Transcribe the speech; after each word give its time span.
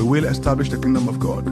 We 0.00 0.06
will 0.06 0.24
establish 0.24 0.70
the 0.70 0.78
kingdom 0.78 1.10
of 1.10 1.20
God 1.20 1.44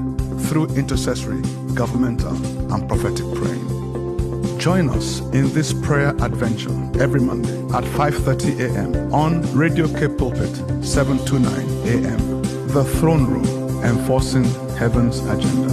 through 0.48 0.68
intercessory, 0.68 1.42
governmental, 1.74 2.34
and 2.72 2.88
prophetic 2.88 3.26
praying. 3.34 4.58
Join 4.58 4.88
us 4.88 5.20
in 5.34 5.52
this 5.52 5.74
prayer 5.74 6.16
adventure 6.22 6.72
every 6.98 7.20
Monday 7.20 7.58
at 7.76 7.84
5:30 7.84 8.60
a.m. 8.60 9.12
on 9.12 9.42
Radio 9.54 9.86
Cape 9.86 10.16
Pulpit 10.16 10.54
729 10.82 11.52
a.m. 11.92 12.42
The 12.68 12.84
Throne 12.84 13.26
Room, 13.26 13.84
enforcing 13.84 14.44
heaven's 14.78 15.18
agenda. 15.26 15.68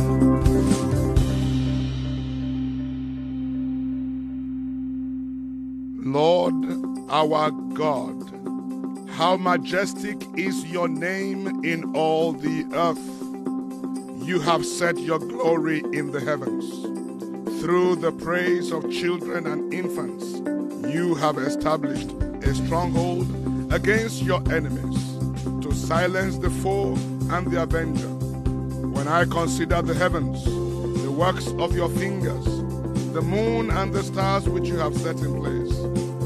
Lord 6.03 6.55
our 7.09 7.51
God, 7.51 8.24
how 9.15 9.37
majestic 9.37 10.21
is 10.35 10.65
your 10.65 10.89
name 10.89 11.63
in 11.63 11.95
all 11.95 12.33
the 12.33 12.65
earth. 12.73 14.27
You 14.27 14.41
have 14.41 14.65
set 14.65 14.97
your 14.99 15.19
glory 15.19 15.79
in 15.93 16.11
the 16.11 16.19
heavens. 16.19 16.69
Through 17.61 17.95
the 17.95 18.11
praise 18.11 18.73
of 18.73 18.91
children 18.91 19.47
and 19.47 19.73
infants, 19.73 20.25
you 20.93 21.15
have 21.15 21.37
established 21.37 22.11
a 22.43 22.53
stronghold 22.55 23.73
against 23.73 24.21
your 24.21 24.41
enemies 24.51 25.01
to 25.63 25.71
silence 25.73 26.37
the 26.37 26.49
foe 26.49 26.95
and 27.31 27.49
the 27.49 27.63
avenger. 27.63 28.09
When 28.89 29.07
I 29.07 29.23
consider 29.23 29.81
the 29.81 29.93
heavens, 29.93 30.43
the 30.43 31.11
works 31.11 31.47
of 31.57 31.73
your 31.73 31.87
fingers, 31.87 32.43
the 33.13 33.21
moon 33.21 33.71
and 33.71 33.93
the 33.93 34.03
stars 34.03 34.49
which 34.49 34.67
you 34.67 34.75
have 34.75 34.93
set 34.93 35.19
in 35.19 35.39
place, 35.39 35.73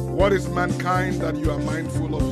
what 0.10 0.34
is 0.34 0.50
mankind 0.50 1.22
that 1.22 1.36
you 1.36 1.52
are 1.52 1.60
mindful 1.60 2.16
of? 2.16 2.29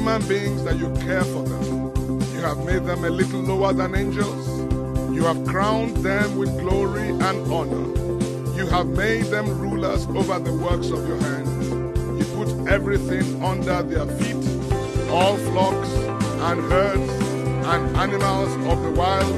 Human 0.00 0.26
beings 0.28 0.64
that 0.64 0.78
you 0.78 0.88
care 1.04 1.22
for 1.24 1.42
them. 1.42 2.22
You 2.32 2.40
have 2.40 2.64
made 2.64 2.84
them 2.84 3.04
a 3.04 3.10
little 3.10 3.40
lower 3.40 3.74
than 3.74 3.94
angels. 3.94 4.48
You 5.14 5.24
have 5.24 5.44
crowned 5.44 5.94
them 5.98 6.38
with 6.38 6.58
glory 6.58 7.10
and 7.10 7.52
honor. 7.52 7.84
You 8.56 8.66
have 8.68 8.86
made 8.86 9.26
them 9.26 9.46
rulers 9.60 10.06
over 10.06 10.38
the 10.38 10.54
works 10.54 10.88
of 10.88 11.06
your 11.06 11.20
hands. 11.20 11.68
You 12.18 12.24
put 12.34 12.66
everything 12.66 13.44
under 13.44 13.82
their 13.82 14.06
feet, 14.16 14.42
all 15.10 15.36
flocks 15.36 15.92
and 16.48 16.62
herds 16.72 17.10
and 17.68 17.94
animals 17.98 18.54
of 18.72 18.82
the 18.82 18.92
wild, 18.92 19.34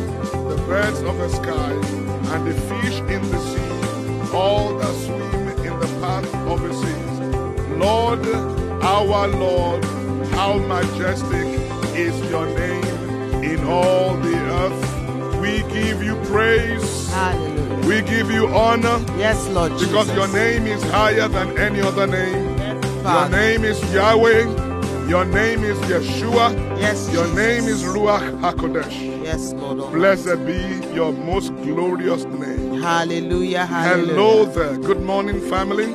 the 0.49 0.63
birds 0.69 1.01
of 1.01 1.19
the 1.19 1.29
sky, 1.29 1.73
and 1.73 2.47
the 2.47 2.55
fish 2.55 3.01
in 3.11 3.23
the 3.33 3.41
sea, 3.51 4.31
all 4.33 4.79
that 4.79 4.95
swim 4.95 5.49
in 5.67 5.81
the 5.81 5.89
path 6.01 6.33
of 6.47 6.63
the 6.63 6.73
seas. 6.73 7.19
Lord, 7.77 8.25
our 8.85 9.27
Lord, 9.27 9.85
how 10.33 10.59
majestic 10.59 11.47
is 11.97 12.19
your 12.31 12.47
name 12.47 12.85
in 13.45 13.65
all 13.65 14.17
the 14.17 14.37
earth. 14.61 15.39
We 15.41 15.63
give 15.73 16.03
you 16.03 16.17
praise. 16.27 17.11
Hallelujah. 17.11 17.87
We 17.87 18.01
give 18.03 18.31
you 18.31 18.47
honor 18.49 18.99
Yes, 19.19 19.49
Lord 19.49 19.73
because 19.79 20.07
Jesus. 20.09 20.17
your 20.17 20.29
name 20.29 20.67
is 20.67 20.83
higher 20.85 21.29
than 21.29 21.59
any 21.59 21.81
other 21.81 22.07
name. 22.07 22.57
Yes, 22.59 23.05
Your 23.05 23.29
name 23.29 23.65
is 23.65 23.95
Yahweh. 23.95 25.09
Your 25.09 25.25
name 25.25 25.65
is 25.65 25.77
Yeshua. 25.81 26.55
Yes, 26.81 27.11
Your 27.13 27.25
Jesus. 27.25 27.37
name 27.37 27.65
is 27.65 27.83
Ruach 27.83 28.41
HaKodesh. 28.41 29.25
Yes, 29.25 29.53
Lord. 29.55 29.81
Almighty. 29.81 29.99
Blessed 29.99 30.47
be 30.47 30.95
your 30.95 31.13
most 31.13 31.49
glorious 31.57 32.25
name. 32.25 32.81
Hallelujah. 32.81 33.67
Hallelujah. 33.67 34.15
Hello 34.15 34.45
there. 34.45 34.79
Good 34.79 35.03
morning, 35.03 35.41
family. 35.51 35.93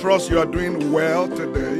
Trust 0.00 0.30
you 0.30 0.38
are 0.38 0.46
doing 0.46 0.90
well 0.92 1.28
today. 1.28 1.78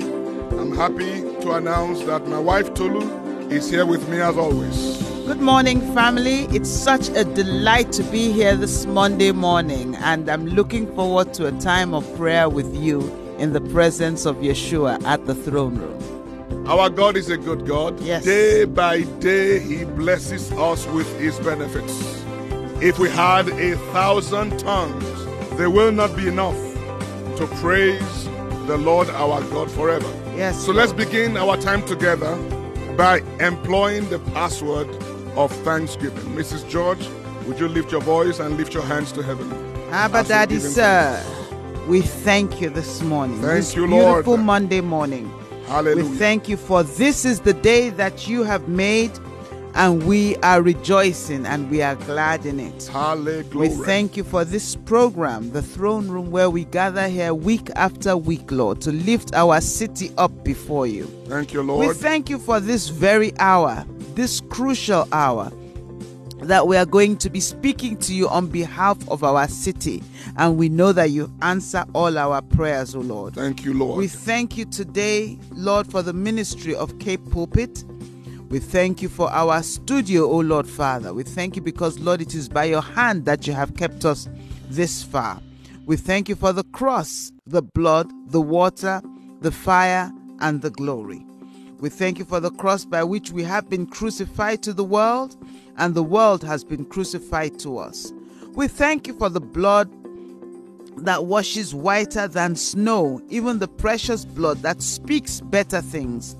I'm 0.61 0.77
happy 0.77 1.23
to 1.41 1.53
announce 1.53 2.03
that 2.05 2.27
my 2.27 2.39
wife 2.39 2.75
Tolu 2.75 3.49
is 3.49 3.71
here 3.71 3.87
with 3.87 4.07
me 4.09 4.21
as 4.21 4.37
always. 4.37 5.03
Good 5.27 5.41
morning, 5.41 5.81
family. 5.95 6.45
It's 6.51 6.69
such 6.69 7.09
a 7.11 7.25
delight 7.25 7.93
to 7.93 8.03
be 8.05 8.31
here 8.31 8.57
this 8.57 8.85
Monday 8.85 9.33
morning, 9.33 9.95
and 9.97 10.29
I'm 10.29 10.47
looking 10.47 10.93
forward 10.95 11.33
to 11.35 11.47
a 11.47 11.53
time 11.53 11.95
of 11.95 12.05
prayer 12.17 12.49
with 12.49 12.75
you 12.77 13.01
in 13.39 13.53
the 13.53 13.61
presence 13.61 14.27
of 14.27 14.37
Yeshua 14.37 15.03
at 15.05 15.27
the 15.27 15.35
throne 15.35 15.77
room. 15.77 16.67
Our 16.69 16.91
God 16.91 17.17
is 17.17 17.31
a 17.31 17.39
good 17.39 17.67
God. 17.67 17.99
Yes. 18.01 18.25
Day 18.25 18.67
by 18.67 19.03
day, 19.21 19.61
He 19.61 19.85
blesses 19.85 20.53
us 20.53 20.87
with 20.89 21.09
His 21.19 21.39
benefits. 21.41 22.23
If 22.83 22.99
we 22.99 23.09
had 23.09 23.49
a 23.49 23.77
thousand 23.93 24.59
tongues, 24.59 25.05
there 25.57 25.71
will 25.71 25.93
not 25.93 26.15
be 26.17 26.29
enough 26.29 26.59
to 27.37 27.47
praise 27.61 28.29
the 28.71 28.79
Lord 28.79 29.11
our 29.11 29.43
God 29.51 29.69
forever. 29.69 30.09
Yes. 30.37 30.65
So 30.65 30.71
let's 30.71 30.93
begin 30.93 31.37
our 31.37 31.57
time 31.57 31.85
together 31.87 32.37
by 32.97 33.19
employing 33.41 34.09
the 34.11 34.21
password 34.33 34.89
of 35.37 35.51
thanksgiving. 35.65 36.23
Mrs. 36.37 36.69
George, 36.69 37.05
would 37.49 37.59
you 37.59 37.67
lift 37.67 37.91
your 37.91 38.01
voice 38.01 38.39
and 38.39 38.57
lift 38.57 38.73
your 38.73 38.85
hands 38.85 39.11
to 39.13 39.25
heaven? 39.25 39.51
Abba 39.91 40.23
Daddy, 40.23 40.61
sir, 40.61 41.21
we 41.89 42.01
thank 42.01 42.61
you 42.61 42.71
this 42.71 43.03
morning. 43.03 43.41
Thank 43.41 43.57
this 43.57 43.75
you, 43.75 43.89
Lord. 43.89 44.25
beautiful 44.25 44.37
Monday 44.37 44.81
morning. 44.81 45.29
Hallelujah. 45.67 46.09
We 46.09 46.17
thank 46.17 46.49
you 46.49 46.57
for 46.57 46.85
this 46.85 47.25
is 47.25 47.41
the 47.41 47.55
day 47.55 47.91
that 47.91 48.29
you 48.29 48.45
have 48.45 48.69
made, 48.69 49.11
and 49.75 50.05
we 50.07 50.37
are 50.37 50.63
rejoicing 50.63 51.47
and 51.47 51.71
we 51.71 51.83
are 51.83 51.95
glad 51.97 52.45
in 52.47 52.61
it. 52.61 52.87
Hallelujah. 52.87 53.45
We 53.55 53.69
thank 53.69 54.17
you 54.17 54.25
for 54.25 54.45
this 54.45 54.77
program, 54.77 55.53
the 55.53 55.63
throne 55.63 56.09
room, 56.09 56.31
where 56.31 56.51
we 56.51 56.65
gather 56.65 57.09
here 57.09 57.35
week 57.35 57.71
after 57.77 58.17
week, 58.17 58.51
Lord, 58.51 58.81
to 58.83 58.93
lift 58.93 59.35
our 59.35 59.61
city 59.61 60.11
up 60.19 60.45
before 60.45 60.87
you. 60.87 61.05
Thank 61.27 61.53
you, 61.53 61.63
Lord. 61.63 61.87
We 61.89 61.95
thank 61.95 62.29
you 62.29 62.39
for 62.39 62.61
this 62.61 62.89
very 62.89 63.33
hour, 63.39 63.85
this 64.15 64.41
crucial 64.41 65.07
hour, 65.13 65.53
that 66.43 66.67
we 66.67 66.77
are 66.77 66.87
going 66.87 67.17
to 67.19 67.31
be 67.31 67.41
speaking 67.41 67.97
to 67.99 68.15
you 68.15 68.29
on 68.29 68.49
behalf 68.49 68.97
of 69.09 69.23
our 69.23 69.47
city. 69.47 70.03
And 70.37 70.57
we 70.57 70.69
know 70.69 70.93
that 70.93 71.11
you 71.11 71.31
answer 71.43 71.85
all 71.93 72.17
our 72.17 72.41
prayers, 72.43 72.95
O 72.95 73.01
Lord. 73.01 73.35
Thank 73.35 73.65
you, 73.65 73.75
Lord. 73.75 73.99
We 73.99 74.09
thank 74.09 74.57
you 74.57 74.65
today, 74.65 75.39
Lord, 75.53 75.91
for 75.91 76.03
the 76.03 76.13
ministry 76.13 76.75
of 76.75 76.99
Cape 76.99 77.21
Pulpit. 77.31 77.85
We 78.51 78.59
thank 78.59 79.01
you 79.01 79.09
for 79.09 79.31
our 79.31 79.63
studio, 79.63 80.29
O 80.29 80.41
Lord 80.41 80.67
Father. 80.67 81.15
We 81.15 81.23
thank 81.23 81.55
you 81.55 81.63
because, 81.63 82.01
Lord, 82.01 82.21
it 82.21 82.35
is 82.35 82.49
by 82.49 82.65
your 82.65 82.83
hand 82.83 83.25
that 83.27 83.47
you 83.47 83.53
have 83.53 83.77
kept 83.77 84.05
us 84.05 84.29
this 84.69 85.05
far. 85.05 85.41
We 85.87 85.97
thank 85.97 86.29
you 86.29 86.35
for 86.35 86.53
the 86.53 86.65
cross, 86.65 87.31
the 87.47 87.63
blood, 87.63 88.11
the 88.27 88.41
water, 88.41 89.03
the 89.41 89.53
fire, 89.53 90.11
and 90.41 90.63
the 90.63 90.71
glory. 90.71 91.25
We 91.79 91.91
thank 91.91 92.19
you 92.19 92.25
for 92.25 92.41
the 92.41 92.51
cross 92.51 92.85
by 92.85 93.05
which 93.05 93.31
we 93.31 93.45
have 93.45 93.71
been 93.71 93.87
crucified 93.87 94.65
to 94.65 94.73
the 94.73 94.83
world, 94.83 95.37
and 95.77 95.95
the 95.95 96.03
world 96.03 96.43
has 96.43 96.65
been 96.65 96.87
crucified 96.87 97.57
to 97.61 97.79
us. 97.79 98.13
We 98.55 98.67
thank 98.67 99.07
you 99.07 99.15
for 99.15 99.29
the 99.29 99.41
blood 99.41 99.89
that 100.97 101.27
washes 101.27 101.73
whiter 101.73 102.27
than 102.27 102.57
snow, 102.57 103.23
even 103.29 103.61
the 103.61 103.69
precious 103.69 104.25
blood 104.25 104.63
that 104.63 104.83
speaks 104.83 105.41
better 105.41 105.81
things 105.81 106.35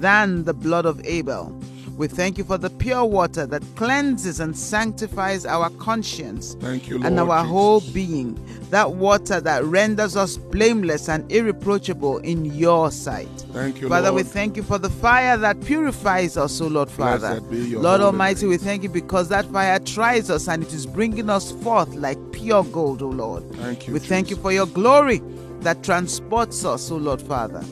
than 0.00 0.44
the 0.44 0.54
blood 0.54 0.86
of 0.86 1.00
Abel. 1.04 1.52
We 1.96 2.06
thank 2.06 2.38
you 2.38 2.44
for 2.44 2.58
the 2.58 2.70
pure 2.70 3.04
water 3.04 3.44
that 3.46 3.60
cleanses 3.74 4.38
and 4.38 4.56
sanctifies 4.56 5.44
our 5.44 5.68
conscience 5.70 6.56
you, 6.86 7.02
and 7.02 7.18
our 7.18 7.40
Jesus. 7.40 7.50
whole 7.50 7.80
being. 7.92 8.38
That 8.70 8.92
water 8.92 9.40
that 9.40 9.64
renders 9.64 10.14
us 10.14 10.36
blameless 10.36 11.08
and 11.08 11.30
irreproachable 11.32 12.18
in 12.18 12.44
your 12.44 12.92
sight. 12.92 13.28
Thank 13.52 13.80
you, 13.80 13.88
Father, 13.88 14.12
we 14.12 14.22
Lord. 14.22 14.32
thank 14.32 14.56
you 14.56 14.62
for 14.62 14.78
the 14.78 14.90
fire 14.90 15.36
that 15.38 15.60
purifies 15.64 16.36
us, 16.36 16.60
O 16.60 16.68
Lord 16.68 16.88
Father. 16.88 17.40
Blessed 17.40 17.50
be 17.50 17.58
your 17.70 17.80
Lord 17.82 18.00
Almighty, 18.00 18.42
name. 18.42 18.50
we 18.50 18.58
thank 18.58 18.84
you 18.84 18.90
because 18.90 19.28
that 19.30 19.46
fire 19.46 19.80
tries 19.80 20.30
us 20.30 20.46
and 20.48 20.62
it 20.62 20.72
is 20.72 20.86
bringing 20.86 21.28
us 21.28 21.50
forth 21.50 21.92
like 21.96 22.18
pure 22.30 22.62
gold, 22.62 23.02
O 23.02 23.08
Lord. 23.08 23.42
Thank 23.56 23.88
you, 23.88 23.94
We 23.94 23.98
thank 23.98 24.30
you 24.30 24.36
for 24.36 24.52
your 24.52 24.66
glory 24.66 25.20
that 25.62 25.82
transports 25.82 26.64
us, 26.64 26.92
O 26.92 26.96
Lord 26.96 27.20
Father, 27.22 27.64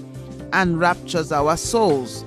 and 0.52 0.78
raptures 0.78 1.32
our 1.32 1.56
souls. 1.56 2.24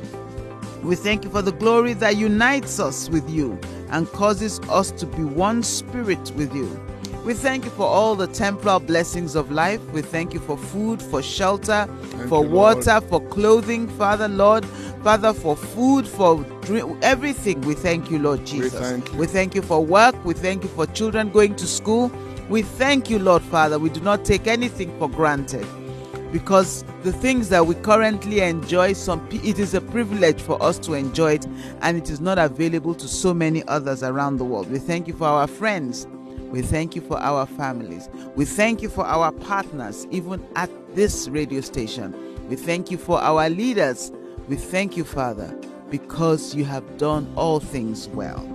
We 0.83 0.95
thank 0.95 1.23
you 1.23 1.29
for 1.29 1.41
the 1.41 1.51
glory 1.51 1.93
that 1.93 2.15
unites 2.15 2.79
us 2.79 3.09
with 3.09 3.29
you 3.29 3.59
and 3.89 4.07
causes 4.11 4.59
us 4.69 4.91
to 4.91 5.05
be 5.05 5.23
one 5.23 5.61
spirit 5.63 6.31
with 6.35 6.53
you. 6.55 6.79
We 7.25 7.33
thank 7.33 7.65
you 7.65 7.71
for 7.71 7.85
all 7.85 8.15
the 8.15 8.27
temporal 8.27 8.79
blessings 8.79 9.35
of 9.35 9.51
life. 9.51 9.81
We 9.91 10.01
thank 10.01 10.33
you 10.33 10.39
for 10.39 10.57
food, 10.57 11.01
for 11.01 11.21
shelter, 11.21 11.85
Thank 12.01 12.29
for 12.29 12.43
you, 12.43 12.49
Lord. 12.49 12.77
water, 12.77 13.01
for 13.01 13.19
clothing, 13.27 13.89
Father 13.89 14.29
Lord. 14.29 14.65
Father, 15.03 15.33
for 15.33 15.55
food, 15.55 16.07
for 16.07 16.43
drink, 16.61 16.97
everything. 17.01 17.59
We 17.61 17.73
thank 17.73 18.09
you, 18.09 18.19
Lord 18.19 18.45
Jesus. 18.45 18.79
thank 18.79 19.11
you. 19.11 19.19
We 19.19 19.27
thank 19.27 19.53
you 19.53 19.61
for 19.61 19.83
work. 19.83 20.15
We 20.23 20.33
thank 20.33 20.63
you 20.63 20.69
for 20.69 20.85
children 20.87 21.29
going 21.29 21.55
to 21.55 21.67
school. 21.67 22.09
We 22.47 22.61
thank 22.61 23.09
you, 23.09 23.19
Lord 23.19 23.43
Father. 23.43 23.79
We 23.79 23.89
do 23.89 23.99
not 23.99 24.23
take 24.23 24.47
anything 24.47 24.97
for 24.97 25.09
granted 25.09 25.67
because 26.31 26.83
the 27.03 27.11
things 27.11 27.49
that 27.49 27.65
we 27.65 27.75
currently 27.75 28.41
enjoy 28.41 28.93
some 28.93 29.27
it 29.31 29.57
is 29.57 29.73
a 29.73 29.81
privilege 29.81 30.41
for 30.41 30.61
us 30.61 30.77
to 30.79 30.93
enjoy 30.93 31.33
it 31.33 31.47
and 31.81 31.97
it 31.97 32.09
is 32.09 32.19
not 32.19 32.37
available 32.37 32.93
to 32.95 33.07
so 33.07 33.33
many 33.33 33.67
others 33.67 34.03
around 34.03 34.37
the 34.37 34.45
world. 34.45 34.69
We 34.69 34.79
thank 34.79 35.07
you 35.07 35.13
for 35.13 35.27
our 35.27 35.47
friends. 35.47 36.07
We 36.51 36.61
thank 36.61 36.95
you 36.95 37.01
for 37.01 37.19
our 37.19 37.45
families. 37.45 38.09
We 38.35 38.45
thank 38.45 38.81
you 38.81 38.89
for 38.89 39.05
our 39.05 39.31
partners 39.31 40.07
even 40.11 40.45
at 40.55 40.69
this 40.95 41.27
radio 41.29 41.61
station. 41.61 42.15
We 42.49 42.55
thank 42.55 42.91
you 42.91 42.97
for 42.97 43.19
our 43.19 43.49
leaders. 43.49 44.11
We 44.47 44.55
thank 44.55 44.97
you 44.97 45.05
father 45.05 45.55
because 45.89 46.55
you 46.55 46.65
have 46.65 46.97
done 46.97 47.31
all 47.35 47.59
things 47.59 48.07
well. 48.09 48.45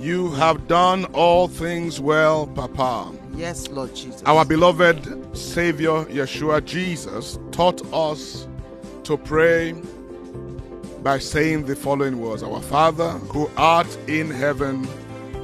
You 0.00 0.30
have 0.32 0.66
done 0.66 1.04
all 1.06 1.48
things 1.48 2.00
well, 2.00 2.46
Papa. 2.46 3.19
Yes 3.34 3.68
lord 3.68 3.94
jesus. 3.94 4.22
Our 4.26 4.44
beloved 4.44 5.36
Savior, 5.36 6.04
Yeshua 6.06 6.64
Jesus, 6.64 7.38
taught 7.52 7.80
us 7.92 8.46
to 9.04 9.16
pray 9.16 9.74
by 11.02 11.18
saying 11.18 11.64
the 11.64 11.74
following 11.74 12.20
words. 12.20 12.42
Our 12.42 12.60
Father, 12.60 13.10
who 13.32 13.50
art 13.56 13.88
in 14.06 14.30
heaven, 14.30 14.86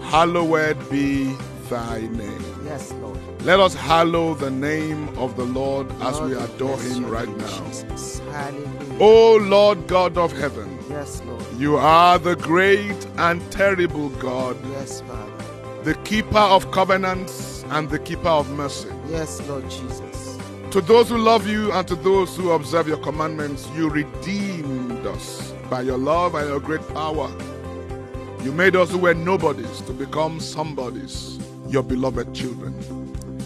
hallowed 0.02 0.78
be 0.90 1.34
thy 1.70 2.00
name. 2.08 2.44
yes 2.64 2.92
lord. 2.94 3.18
Let 3.42 3.60
us 3.60 3.74
hallow 3.74 4.34
the 4.34 4.50
name 4.50 5.08
of 5.18 5.36
the 5.36 5.44
Lord 5.44 5.90
as 6.02 6.18
Lord, 6.18 6.30
we 6.30 6.36
adore 6.36 6.76
bless 6.76 6.96
him 6.96 7.06
right 7.08 7.28
now. 7.36 7.64
Jesus. 7.68 8.18
hallelujah. 8.30 8.98
O 9.00 9.36
Lord 9.36 9.86
God 9.86 10.18
of 10.18 10.32
heaven, 10.32 10.78
yes 10.90 11.22
lord. 11.24 11.44
you 11.56 11.76
are 11.76 12.18
the 12.18 12.36
great 12.36 13.06
and 13.16 13.40
terrible 13.52 14.08
God, 14.10 14.56
yes 14.70 15.00
father 15.02 15.35
the 15.86 15.94
keeper 16.02 16.36
of 16.36 16.68
covenants 16.72 17.64
and 17.68 17.88
the 17.90 17.98
keeper 18.00 18.28
of 18.28 18.50
mercy. 18.50 18.88
Yes, 19.08 19.40
Lord 19.46 19.70
Jesus. 19.70 20.36
To 20.72 20.80
those 20.80 21.10
who 21.10 21.16
love 21.16 21.46
you 21.46 21.70
and 21.70 21.86
to 21.86 21.94
those 21.94 22.36
who 22.36 22.50
observe 22.50 22.88
your 22.88 22.96
commandments, 22.96 23.68
you 23.76 23.88
redeemed 23.88 25.06
us 25.06 25.52
by 25.70 25.82
your 25.82 25.96
love 25.96 26.34
and 26.34 26.48
your 26.48 26.58
great 26.58 26.84
power. 26.88 27.30
You 28.42 28.50
made 28.50 28.74
us 28.74 28.90
who 28.90 28.98
were 28.98 29.14
nobodies 29.14 29.80
to 29.82 29.92
become 29.92 30.40
somebodies, 30.40 31.38
your 31.68 31.84
beloved 31.84 32.34
children. 32.34 32.74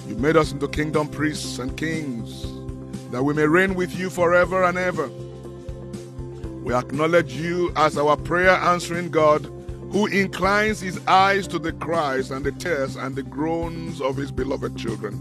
You 0.09 0.15
made 0.15 0.39
us 0.39 0.51
into 0.51 0.67
kingdom 0.67 1.09
priests 1.09 1.59
and 1.59 1.77
kings, 1.77 2.47
that 3.11 3.23
we 3.23 3.35
may 3.35 3.47
reign 3.47 3.75
with 3.75 3.95
you 3.99 4.09
forever 4.09 4.65
and 4.65 4.79
ever. 4.79 5.09
We 6.65 6.73
acknowledge 6.73 7.35
you 7.35 7.71
as 7.77 7.99
our 7.99 8.17
prayer 8.17 8.53
answering 8.53 9.11
God, 9.11 9.47
who 9.91 10.07
inclines 10.07 10.81
his 10.81 11.01
eyes 11.07 11.47
to 11.49 11.59
the 11.59 11.73
cries 11.73 12.31
and 12.31 12.45
the 12.45 12.53
tears 12.53 12.97
and 12.97 13.17
the 13.17 13.23
groans 13.23 14.01
of 14.01 14.17
his 14.17 14.31
beloved 14.31 14.77
children. 14.77 15.21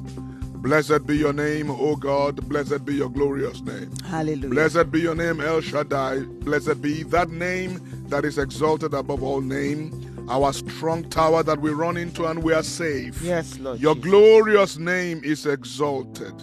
Blessed 0.62 1.08
be 1.08 1.18
your 1.18 1.32
name, 1.34 1.72
O 1.72 1.96
God. 1.96 2.48
Blessed 2.50 2.86
be 2.86 2.96
your 2.96 3.10
glorious 3.10 3.62
name. 3.62 3.92
Hallelujah. 4.06 4.50
Blessed 4.50 4.92
be 4.92 5.00
your 5.00 5.16
name, 5.16 5.40
El 5.40 5.62
Shaddai. 5.62 6.20
Blessed 6.20 6.82
be 6.82 7.04
that 7.04 7.30
name 7.30 7.80
that 8.10 8.26
is 8.26 8.38
exalted 8.38 8.94
above 8.94 9.24
all 9.24 9.40
name, 9.40 10.28
our 10.30 10.52
strong 10.52 11.10
tower 11.10 11.44
that 11.44 11.62
we 11.62 11.72
run 11.72 11.96
into 11.96 12.26
and 12.26 12.44
we 12.44 12.54
are 12.54 12.64
safe. 12.64 13.22
Yes, 13.22 13.58
Lord. 13.58 13.80
Your 13.80 13.96
Jesus. 13.96 14.10
glorious 14.12 14.78
name 14.78 15.22
is 15.24 15.46
exalted. 15.46 16.34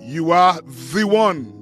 You 0.00 0.32
are 0.32 0.60
the 0.60 1.04
one, 1.04 1.61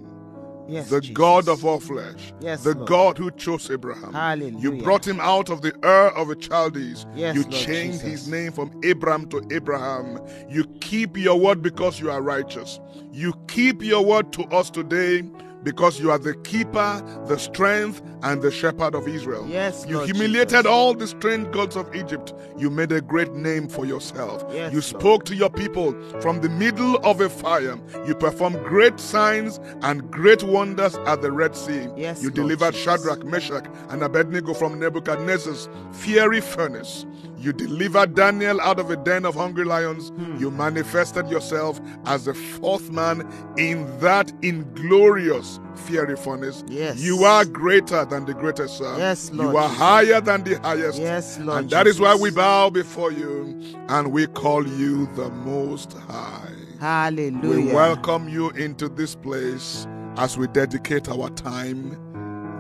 Yes, 0.71 0.89
the 0.89 1.01
Jesus. 1.01 1.15
God 1.17 1.49
of 1.49 1.65
all 1.65 1.81
flesh, 1.81 2.33
Yes, 2.41 2.63
the 2.63 2.75
Lord. 2.75 2.89
God 2.89 3.19
who 3.19 3.31
chose 3.33 3.71
Abraham. 3.71 4.13
Hallelujah. 4.13 4.59
You 4.59 4.83
brought 4.83 5.07
him 5.07 5.19
out 5.21 5.51
of 5.51 5.63
the 5.63 5.75
Ur 5.85 6.09
of 6.17 6.29
the 6.29 6.37
Chaldees. 6.41 7.07
Yes, 7.15 7.35
you 7.35 7.43
Lord 7.43 7.53
changed 7.55 8.01
Jesus. 8.03 8.23
his 8.25 8.29
name 8.29 8.53
from 8.53 8.71
Abram 8.89 9.29
to 9.31 9.43
Abraham. 9.51 10.21
You 10.49 10.65
keep 10.81 11.17
your 11.17 11.39
word 11.39 11.63
because 11.63 12.01
you 12.01 12.11
are 12.11 12.23
righteous. 12.23 12.79
You 13.13 13.35
keep 13.49 13.83
your 13.83 14.05
word 14.05 14.33
to 14.35 14.45
us 14.45 14.71
today 14.71 15.23
because 15.63 16.01
you 16.01 16.11
are 16.11 16.19
the 16.19 16.35
keeper, 16.35 17.03
the 17.27 17.39
strength, 17.39 18.03
and 18.23 18.43
the 18.43 18.51
shepherd 18.51 18.95
of 18.95 19.09
Israel. 19.09 19.47
Yes, 19.49 19.85
you 19.89 19.97
Lord 19.97 20.11
humiliated 20.11 20.51
Jesus. 20.51 20.67
all 20.67 20.95
the 20.95 21.07
strange 21.07 21.51
gods 21.53 21.77
of 21.77 21.95
Egypt. 21.95 22.35
You 22.57 22.71
made 22.71 22.93
a 22.93 23.01
great 23.01 23.33
name 23.35 23.69
for 23.69 23.87
yourself. 23.87 24.45
Yes, 24.53 24.73
you 24.73 24.81
Lord. 24.81 24.85
spoke 24.85 25.25
to 25.25 25.35
your 25.35 25.51
people 25.51 25.93
from 26.21 26.41
the 26.41 26.49
middle 26.49 26.97
of 27.05 27.21
a 27.21 27.29
fire. 27.29 27.79
You 28.07 28.15
performed 28.15 28.63
great 28.65 29.01
signs 29.01 29.61
and 29.83 30.11
great 30.11 30.43
wonders 30.43 30.97
at 31.07 31.23
the 31.23 31.33
Red 31.33 31.57
Sea. 31.57 31.89
Yes, 31.97 32.23
you 32.23 32.29
Lord 32.29 32.35
delivered 32.35 32.75
Jesus. 32.75 32.85
Shadrach, 32.85 33.25
Meshach, 33.25 33.67
and 33.89 34.03
Abednego 34.03 34.55
from 34.55 34.79
Nebuchadnezzar's 34.79 35.69
fiery 35.93 36.41
furnace. 36.41 37.07
You 37.39 37.55
delivered 37.55 38.15
Daniel 38.15 38.61
out 38.61 38.79
of 38.79 38.91
a 38.91 38.97
den 38.97 39.25
of 39.25 39.35
hungry 39.35 39.65
lions. 39.65 40.11
Hmm. 40.11 40.37
You 40.37 40.51
manifested 40.51 41.31
yourself 41.31 41.81
as 42.05 42.27
the 42.27 42.35
fourth 42.35 42.91
man 42.91 43.27
in 43.57 43.87
that 44.01 44.31
inglorious 44.43 45.50
fiery 45.75 46.17
furnace. 46.17 46.63
Yes. 46.69 47.01
You 47.01 47.25
are 47.25 47.45
greater 47.45 48.05
than 48.05 48.27
the 48.27 48.35
greatest, 48.35 48.79
sir. 48.79 48.97
Yes, 48.99 49.31
Lord 49.33 49.53
You 49.53 49.57
are 49.57 49.69
Jesus. 49.69 49.79
higher 49.79 50.21
than 50.21 50.45
the 50.45 50.61
highest. 50.61 50.99
Yes, 50.99 51.39
Lord 51.39 51.59
And 51.61 51.71
that 51.71 51.87
is 51.87 51.99
why 51.99 52.15
we 52.15 52.31
bow 52.31 52.71
before 52.71 53.11
you 53.13 53.59
and 53.89 54.13
we 54.13 54.27
call 54.27 54.67
you 54.67 55.07
the 55.15 55.31
Most 55.31 55.95
High. 55.95 56.53
Hallelujah. 56.81 57.67
We 57.67 57.73
welcome 57.73 58.29
you 58.29 58.51
into 58.51 58.89
this 58.89 59.15
place 59.15 59.87
as 60.17 60.37
we 60.37 60.47
dedicate 60.49 61.09
our 61.09 61.31
time 61.31 61.91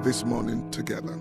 this 0.02 0.24
morning 0.24 0.70
together. 0.70 1.18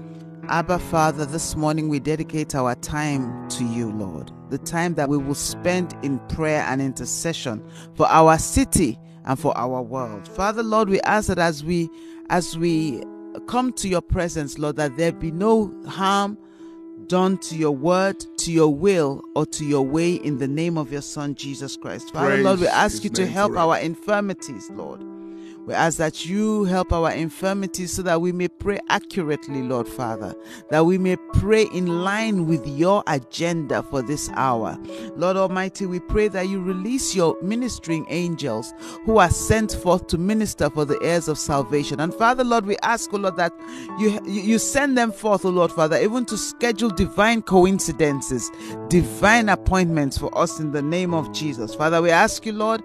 Abba 0.50 0.80
Father, 0.80 1.25
this 1.25 1.56
morning 1.56 1.89
we 1.89 2.00
dedicate 2.00 2.56
our 2.56 2.74
time 2.75 3.48
to 3.50 3.63
you, 3.63 3.92
Lord. 3.92 4.31
The 4.50 4.57
time 4.57 4.95
that 4.95 5.07
we 5.07 5.18
will 5.18 5.36
spend 5.36 5.95
in 6.01 6.18
prayer 6.27 6.63
and 6.68 6.81
intercession 6.81 7.63
for 7.94 8.07
our 8.07 8.39
city 8.39 8.98
and 9.29 9.39
for 9.39 9.55
our 9.55 9.81
world. 9.81 10.27
Father, 10.27 10.63
Lord, 10.63 10.89
we 10.89 10.99
ask 11.01 11.27
that 11.27 11.37
as 11.37 11.63
we 11.63 11.87
as 12.31 12.57
we 12.57 13.03
come 13.47 13.71
to 13.73 13.87
your 13.87 14.01
presence, 14.01 14.57
Lord, 14.57 14.75
that 14.77 14.97
there 14.97 15.11
be 15.11 15.31
no 15.31 15.71
harm 15.87 16.37
done 17.05 17.37
to 17.37 17.55
your 17.55 17.71
word, 17.71 18.25
to 18.39 18.51
your 18.51 18.73
will, 18.73 19.23
or 19.35 19.45
to 19.45 19.65
your 19.65 19.83
way 19.83 20.15
in 20.15 20.39
the 20.39 20.47
name 20.47 20.77
of 20.77 20.91
your 20.91 21.03
Son 21.03 21.35
Jesus 21.35 21.77
Christ. 21.77 22.11
Father, 22.11 22.29
Praise 22.31 22.43
Lord, 22.43 22.59
we 22.59 22.67
ask 22.67 23.03
you 23.03 23.09
to 23.11 23.27
help 23.27 23.51
forever. 23.51 23.71
our 23.73 23.79
infirmities, 23.79 24.69
Lord. 24.71 25.03
We 25.65 25.73
ask 25.73 25.97
that 25.97 26.25
you 26.25 26.63
help 26.63 26.91
our 26.91 27.11
infirmities 27.11 27.94
so 27.94 28.01
that 28.01 28.21
we 28.21 28.31
may 28.31 28.47
pray 28.47 28.79
accurately, 28.89 29.61
Lord 29.61 29.88
Father, 29.88 30.33
that 30.69 30.85
we 30.85 30.97
may 30.97 31.15
pray 31.33 31.63
in 31.73 32.03
line 32.03 32.48
with 32.48 32.65
your 32.67 33.03
agenda 33.05 33.84
for 33.84 34.01
this 34.01 34.29
hour. 34.34 34.77
Lord 35.15 35.38
Almighty, 35.38 35.86
we 35.86 36.00
pray 36.00 36.27
that 36.29 36.48
you 36.48 36.62
release 36.62 37.13
your 37.13 37.39
ministering 37.41 38.05
angels 38.10 38.74
who 39.05 39.17
are 39.17 39.29
sent 39.29 39.74
forth 39.74 40.07
to 40.07 40.17
minister 40.17 40.69
for 40.72 40.86
the 40.86 41.00
heirs 41.03 41.27
of 41.27 41.38
salvation. 41.38 42.00
And 42.00 42.13
Father, 42.15 42.43
Lord, 42.43 42.65
we 42.65 42.77
ask, 42.77 43.13
oh 43.13 43.17
Lord, 43.17 43.38
that 43.38 43.53
you, 44.00 44.19
you 44.25 44.57
send 44.57 44.98
them 44.98 45.12
forth, 45.12 45.45
oh 45.45 45.50
Lord 45.50 45.72
Father, 45.72 46.00
even 46.01 46.25
to 46.25 46.38
schedule 46.38 46.89
divine 46.89 47.43
coincidences, 47.43 48.50
divine 48.88 49.50
appointments 49.50 50.17
for 50.17 50.36
us 50.36 50.60
in 50.60 50.72
the 50.72 50.81
name 50.81 51.13
of 51.13 51.31
Jesus. 51.31 51.75
Father, 51.75 52.01
we 52.01 52.10
ask 52.10 52.45
you, 52.45 52.53
Lord, 52.53 52.81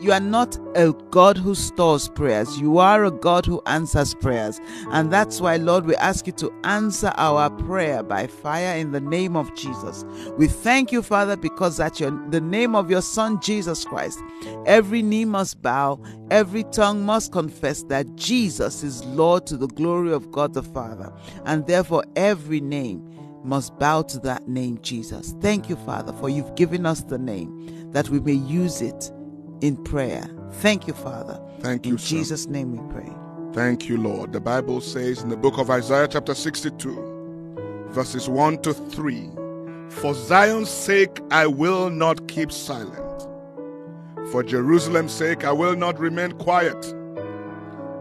you 0.00 0.10
are 0.12 0.20
not 0.20 0.58
a 0.74 0.92
God 1.10 1.36
who 1.36 1.54
stores 1.54 2.08
prayers. 2.16 2.58
You 2.58 2.78
are 2.78 3.04
a 3.04 3.10
God 3.12 3.46
who 3.46 3.62
answers 3.66 4.14
prayers. 4.14 4.60
And 4.90 5.12
that's 5.12 5.40
why, 5.40 5.56
Lord, 5.56 5.86
we 5.86 5.94
ask 5.96 6.26
you 6.26 6.32
to 6.34 6.52
answer 6.64 7.12
our 7.16 7.50
prayer 7.50 8.02
by 8.02 8.26
fire 8.26 8.76
in 8.76 8.90
the 8.90 9.00
name 9.00 9.36
of 9.36 9.54
Jesus. 9.54 10.04
We 10.36 10.48
thank 10.48 10.90
you, 10.90 11.02
Father, 11.02 11.36
because 11.36 11.78
at 11.78 12.00
your, 12.00 12.10
the 12.30 12.40
name 12.40 12.74
of 12.74 12.90
your 12.90 13.02
Son, 13.02 13.40
Jesus 13.40 13.84
Christ, 13.84 14.18
every 14.66 15.02
knee 15.02 15.24
must 15.24 15.62
bow, 15.62 16.00
every 16.30 16.64
tongue 16.64 17.04
must 17.06 17.30
confess 17.30 17.84
that 17.84 18.16
Jesus 18.16 18.82
is 18.82 19.04
Lord 19.04 19.46
to 19.46 19.56
the 19.56 19.68
glory 19.68 20.12
of 20.12 20.32
God 20.32 20.54
the 20.54 20.62
Father. 20.62 21.12
And 21.44 21.66
therefore, 21.66 22.04
every 22.16 22.60
name 22.60 23.12
must 23.44 23.78
bow 23.78 24.02
to 24.02 24.18
that 24.20 24.48
name, 24.48 24.78
Jesus. 24.82 25.34
Thank 25.40 25.68
you, 25.68 25.76
Father, 25.76 26.12
for 26.14 26.28
you've 26.28 26.54
given 26.56 26.84
us 26.84 27.02
the 27.02 27.18
name 27.18 27.92
that 27.92 28.08
we 28.08 28.18
may 28.20 28.32
use 28.32 28.82
it 28.82 29.12
in 29.60 29.76
prayer. 29.84 30.28
Thank 30.60 30.86
you, 30.86 30.94
Father. 30.94 31.40
Thank 31.60 31.86
you, 31.86 31.92
In. 31.92 31.98
Jesus' 31.98 32.46
name 32.46 32.72
we 32.72 32.92
pray. 32.92 33.12
Thank 33.52 33.88
you, 33.88 33.98
Lord. 33.98 34.32
The 34.32 34.40
Bible 34.40 34.80
says 34.80 35.22
in 35.22 35.28
the 35.28 35.36
book 35.36 35.58
of 35.58 35.70
Isaiah, 35.70 36.08
chapter 36.08 36.34
62, 36.34 37.88
verses 37.88 38.28
1 38.28 38.62
to 38.62 38.74
3 38.74 39.30
For 39.88 40.14
Zion's 40.14 40.70
sake, 40.70 41.20
I 41.30 41.46
will 41.46 41.90
not 41.90 42.28
keep 42.28 42.50
silent. 42.52 43.28
For 44.30 44.42
Jerusalem's 44.42 45.12
sake, 45.12 45.44
I 45.44 45.52
will 45.52 45.76
not 45.76 45.98
remain 45.98 46.32
quiet 46.32 46.84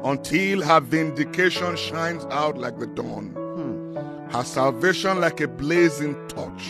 until 0.04 0.62
her 0.62 0.80
vindication 0.80 1.76
shines 1.76 2.26
out 2.32 2.58
like 2.58 2.80
the 2.80 2.88
dawn, 2.88 3.30
hmm. 3.30 4.32
her 4.32 4.44
salvation 4.44 5.20
like 5.20 5.42
a 5.42 5.48
blazing 5.48 6.16
torch. 6.28 6.70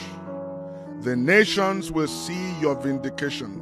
The 1.01 1.15
nations 1.15 1.92
will 1.92 2.08
see 2.08 2.60
your 2.60 2.75
vindication, 2.75 3.62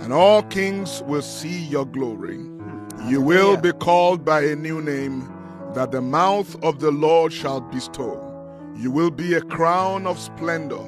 and 0.00 0.12
all 0.12 0.42
kings 0.44 1.02
will 1.04 1.22
see 1.22 1.58
your 1.64 1.84
glory. 1.86 2.36
Hmm. 2.36 3.08
You 3.08 3.20
will 3.20 3.56
be 3.56 3.72
called 3.72 4.24
by 4.24 4.42
a 4.42 4.56
new 4.56 4.80
name 4.82 5.32
that 5.74 5.92
the 5.92 6.00
mouth 6.00 6.56
of 6.64 6.80
the 6.80 6.90
Lord 6.90 7.32
shall 7.32 7.60
bestow. 7.60 8.24
You 8.76 8.90
will 8.90 9.10
be 9.10 9.34
a 9.34 9.40
crown 9.40 10.06
of 10.06 10.18
splendor 10.18 10.84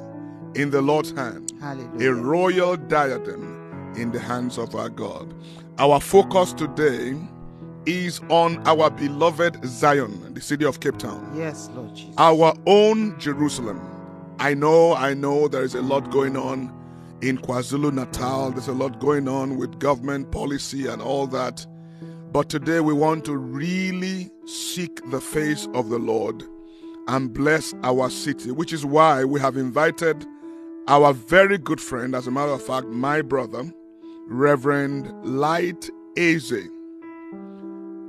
in 0.55 0.69
the 0.71 0.81
Lord's 0.81 1.11
hand, 1.11 1.53
Hallelujah. 1.61 2.11
a 2.11 2.13
royal 2.15 2.77
diadem 2.77 3.93
in 3.95 4.11
the 4.11 4.19
hands 4.19 4.57
of 4.57 4.75
our 4.75 4.89
God. 4.89 5.33
Our 5.77 5.99
focus 5.99 6.53
today 6.53 7.15
is 7.85 8.19
on 8.29 8.65
our 8.67 8.89
beloved 8.91 9.65
Zion, 9.65 10.33
the 10.33 10.41
city 10.41 10.65
of 10.65 10.79
Cape 10.79 10.97
Town, 10.97 11.33
Yes, 11.35 11.69
Lord 11.73 11.95
Jesus. 11.95 12.13
our 12.17 12.53
own 12.67 13.17
Jerusalem. 13.19 13.79
I 14.39 14.53
know, 14.53 14.93
I 14.95 15.13
know 15.13 15.47
there 15.47 15.63
is 15.63 15.75
a 15.75 15.81
lot 15.81 16.11
going 16.11 16.35
on 16.37 16.71
in 17.21 17.37
KwaZulu 17.37 17.93
Natal, 17.93 18.51
there's 18.51 18.67
a 18.67 18.73
lot 18.73 18.99
going 18.99 19.27
on 19.27 19.57
with 19.57 19.79
government 19.79 20.31
policy 20.31 20.87
and 20.87 21.01
all 21.01 21.27
that. 21.27 21.65
But 22.31 22.49
today 22.49 22.79
we 22.79 22.93
want 22.93 23.25
to 23.25 23.35
really 23.35 24.31
seek 24.45 24.99
the 25.11 25.21
face 25.21 25.67
of 25.73 25.89
the 25.89 25.99
Lord 25.99 26.43
and 27.07 27.33
bless 27.33 27.73
our 27.83 28.09
city, 28.09 28.51
which 28.51 28.73
is 28.73 28.85
why 28.85 29.23
we 29.23 29.39
have 29.39 29.55
invited 29.55 30.25
our 30.87 31.13
very 31.13 31.57
good 31.57 31.79
friend, 31.79 32.15
as 32.15 32.25
a 32.25 32.31
matter 32.31 32.51
of 32.51 32.65
fact, 32.65 32.87
my 32.87 33.21
brother, 33.21 33.71
Reverend 34.27 35.13
Light 35.23 35.89
Eze, 36.17 36.69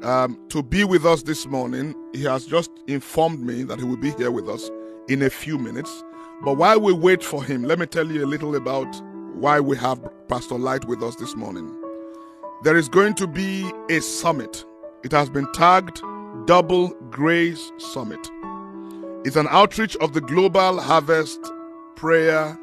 um, 0.02 0.38
to 0.48 0.62
be 0.62 0.84
with 0.84 1.04
us 1.04 1.22
this 1.22 1.46
morning. 1.46 1.94
He 2.14 2.24
has 2.24 2.46
just 2.46 2.70
informed 2.86 3.40
me 3.40 3.62
that 3.64 3.78
he 3.78 3.84
will 3.84 3.98
be 3.98 4.12
here 4.12 4.30
with 4.30 4.48
us 4.48 4.70
in 5.08 5.22
a 5.22 5.30
few 5.30 5.58
minutes. 5.58 6.02
But 6.44 6.56
while 6.56 6.80
we 6.80 6.92
wait 6.92 7.22
for 7.22 7.44
him, 7.44 7.62
let 7.62 7.78
me 7.78 7.86
tell 7.86 8.10
you 8.10 8.24
a 8.24 8.26
little 8.26 8.56
about 8.56 9.00
why 9.34 9.60
we 9.60 9.76
have 9.76 10.00
Pastor 10.26 10.58
Light 10.58 10.84
with 10.86 11.00
us 11.00 11.14
this 11.14 11.36
morning. 11.36 11.72
There 12.64 12.76
is 12.76 12.88
going 12.88 13.14
to 13.14 13.28
be 13.28 13.70
a 13.88 14.00
summit. 14.00 14.64
It 15.04 15.12
has 15.12 15.30
been 15.30 15.46
tagged 15.52 16.02
Double 16.46 16.88
Grace 17.10 17.70
Summit. 17.78 18.28
It's 19.24 19.36
an 19.36 19.46
outreach 19.50 19.96
of 19.98 20.14
the 20.14 20.20
Global 20.20 20.80
Harvest 20.80 21.40
Prayer 21.94 22.58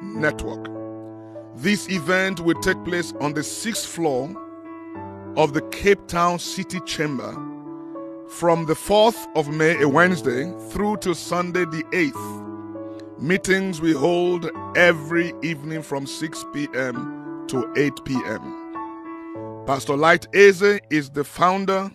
Network. 0.00 0.68
This 1.56 1.88
event 1.88 2.38
will 2.38 2.60
take 2.60 2.84
place 2.84 3.12
on 3.20 3.34
the 3.34 3.42
sixth 3.42 3.88
floor 3.88 4.30
of 5.36 5.54
the 5.54 5.62
Cape 5.72 6.06
Town 6.06 6.38
City 6.38 6.78
Chamber 6.86 7.32
from 8.28 8.66
the 8.66 8.74
4th 8.74 9.26
of 9.34 9.48
May, 9.48 9.82
a 9.82 9.88
Wednesday, 9.88 10.52
through 10.70 10.98
to 10.98 11.16
Sunday 11.16 11.64
the 11.64 11.82
8th. 11.92 12.43
Meetings 13.20 13.80
we 13.80 13.92
hold 13.92 14.50
every 14.76 15.32
evening 15.40 15.82
from 15.82 16.04
6 16.04 16.44
p.m. 16.52 17.44
to 17.46 17.72
8 17.76 18.04
p.m. 18.04 19.64
Pastor 19.66 19.96
Light 19.96 20.26
Eze 20.34 20.80
is 20.90 21.10
the 21.10 21.22
founder 21.22 21.92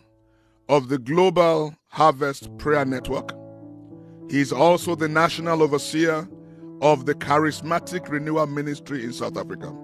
of 0.70 0.88
the 0.88 0.98
Global 0.98 1.76
Harvest 1.90 2.58
Prayer 2.58 2.86
Network. 2.86 3.34
He 4.32 4.40
is 4.40 4.54
also 4.54 4.96
the 4.96 5.10
national 5.10 5.62
overseer 5.62 6.26
of 6.82 7.06
the 7.06 7.16
Charismatic 7.16 8.08
Renewal 8.08 8.48
Ministry 8.48 9.04
in 9.04 9.12
South 9.12 9.38
Africa. 9.38 9.76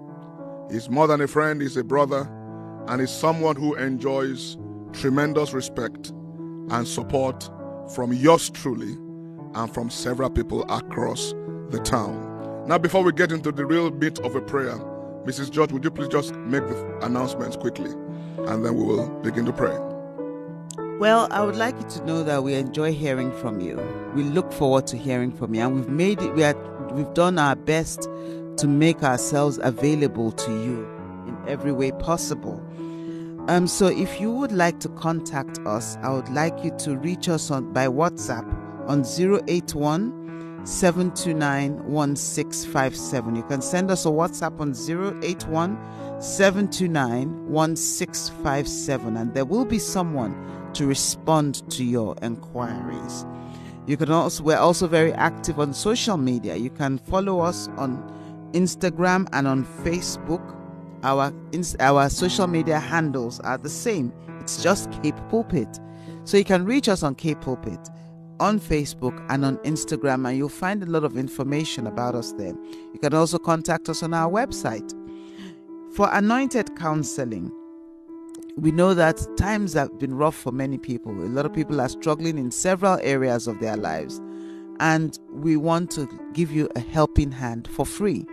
He's 0.70 0.88
more 0.88 1.06
than 1.06 1.20
a 1.20 1.28
friend, 1.28 1.60
he's 1.60 1.76
a 1.76 1.84
brother, 1.84 2.26
and 2.88 3.02
is 3.02 3.10
someone 3.10 3.56
who 3.56 3.74
enjoys 3.74 4.56
tremendous 4.94 5.52
respect 5.52 6.14
and 6.70 6.88
support 6.88 7.50
from 7.94 8.14
yours 8.14 8.48
truly 8.48 8.96
and 9.56 9.72
from 9.72 9.90
several 9.90 10.30
people 10.30 10.62
across 10.70 11.32
the 11.70 11.80
town. 11.80 12.64
Now, 12.68 12.78
before 12.78 13.02
we 13.02 13.12
get 13.12 13.32
into 13.32 13.50
the 13.50 13.66
real 13.66 13.90
bit 13.90 14.18
of 14.20 14.36
a 14.36 14.40
prayer, 14.40 14.76
Mrs. 15.24 15.50
George, 15.50 15.72
would 15.72 15.82
you 15.82 15.90
please 15.90 16.08
just 16.08 16.34
make 16.34 16.66
the 16.68 16.98
announcements 17.02 17.56
quickly 17.56 17.90
and 18.46 18.64
then 18.64 18.76
we 18.76 18.84
will 18.84 19.08
begin 19.22 19.44
to 19.46 19.52
pray. 19.52 19.76
Well, 20.98 21.28
I 21.30 21.44
would 21.44 21.56
like 21.56 21.76
you 21.78 21.88
to 21.88 22.04
know 22.06 22.24
that 22.24 22.42
we 22.42 22.54
enjoy 22.54 22.92
hearing 22.92 23.32
from 23.32 23.60
you. 23.60 23.76
We 24.14 24.22
look 24.22 24.52
forward 24.52 24.86
to 24.88 24.96
hearing 24.96 25.30
from 25.30 25.54
you, 25.54 25.60
and 25.62 25.74
we've 25.74 25.88
made 25.88 26.22
it. 26.22 26.32
We 26.34 26.44
are, 26.44 26.54
we've 26.92 27.12
done 27.12 27.38
our 27.38 27.54
best 27.54 28.02
to 28.02 28.66
make 28.66 29.02
ourselves 29.02 29.58
available 29.62 30.32
to 30.32 30.50
you 30.50 30.88
in 31.26 31.36
every 31.46 31.72
way 31.72 31.92
possible. 31.92 32.62
Um, 33.48 33.66
so 33.66 33.88
if 33.88 34.20
you 34.20 34.32
would 34.32 34.52
like 34.52 34.80
to 34.80 34.88
contact 34.90 35.58
us, 35.66 35.98
I 36.02 36.12
would 36.12 36.28
like 36.30 36.64
you 36.64 36.70
to 36.78 36.96
reach 36.96 37.28
us 37.28 37.50
on 37.50 37.72
by 37.72 37.86
WhatsApp 37.88 38.65
on 38.86 39.04
081 39.04 40.26
729 40.66 41.84
1657. 41.84 43.36
You 43.36 43.42
can 43.44 43.62
send 43.62 43.90
us 43.90 44.04
a 44.04 44.08
WhatsApp 44.08 44.60
on 44.60 44.74
081 45.22 45.78
729 46.20 47.48
1657, 47.48 49.16
and 49.16 49.32
there 49.34 49.44
will 49.44 49.64
be 49.64 49.78
someone 49.78 50.70
to 50.74 50.86
respond 50.86 51.68
to 51.70 51.84
your 51.84 52.16
inquiries. 52.22 53.24
You 53.86 53.96
can 53.96 54.10
also 54.10 54.42
we're 54.42 54.58
also 54.58 54.88
very 54.88 55.12
active 55.12 55.60
on 55.60 55.72
social 55.72 56.16
media. 56.16 56.56
You 56.56 56.70
can 56.70 56.98
follow 56.98 57.40
us 57.40 57.68
on 57.76 58.02
Instagram 58.52 59.28
and 59.32 59.46
on 59.46 59.64
Facebook. 59.84 60.54
Our 61.04 61.32
our 61.78 62.08
social 62.10 62.48
media 62.48 62.80
handles 62.80 63.38
are 63.40 63.58
the 63.58 63.70
same. 63.70 64.12
It's 64.40 64.60
just 64.62 64.90
Cape 65.02 65.16
Pulpit. 65.28 65.78
So 66.24 66.36
you 66.36 66.44
can 66.44 66.64
reach 66.64 66.88
us 66.88 67.04
on 67.04 67.14
Cape 67.14 67.40
Pulpit 67.40 67.78
on 68.40 68.60
Facebook 68.60 69.24
and 69.28 69.44
on 69.44 69.56
Instagram 69.58 70.28
and 70.28 70.36
you'll 70.36 70.48
find 70.48 70.82
a 70.82 70.86
lot 70.86 71.04
of 71.04 71.16
information 71.16 71.86
about 71.86 72.14
us 72.14 72.32
there. 72.32 72.54
You 72.92 72.98
can 73.00 73.14
also 73.14 73.38
contact 73.38 73.88
us 73.88 74.02
on 74.02 74.14
our 74.14 74.30
website. 74.30 74.92
For 75.92 76.08
anointed 76.12 76.76
counseling, 76.76 77.50
we 78.56 78.70
know 78.70 78.94
that 78.94 79.24
times 79.36 79.74
have 79.74 79.98
been 79.98 80.14
rough 80.14 80.34
for 80.34 80.52
many 80.52 80.78
people. 80.78 81.12
A 81.12 81.28
lot 81.28 81.46
of 81.46 81.52
people 81.52 81.80
are 81.80 81.88
struggling 81.88 82.38
in 82.38 82.50
several 82.50 82.98
areas 83.02 83.46
of 83.46 83.60
their 83.60 83.76
lives, 83.76 84.20
and 84.80 85.18
we 85.30 85.56
want 85.56 85.90
to 85.92 86.08
give 86.32 86.50
you 86.50 86.68
a 86.74 86.80
helping 86.80 87.30
hand 87.30 87.68
for 87.68 87.84
free. 87.84 88.26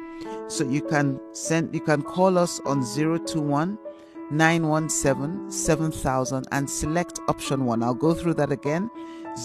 So 0.47 0.63
you 0.63 0.81
can 0.81 1.19
send, 1.33 1.73
you 1.73 1.81
can 1.81 2.01
call 2.01 2.37
us 2.37 2.59
on 2.65 2.85
021 2.85 3.77
917 4.31 5.51
7000 5.51 6.45
and 6.51 6.69
select 6.69 7.19
option 7.27 7.65
one. 7.65 7.83
I'll 7.83 7.93
go 7.93 8.13
through 8.13 8.35
that 8.35 8.51
again 8.51 8.89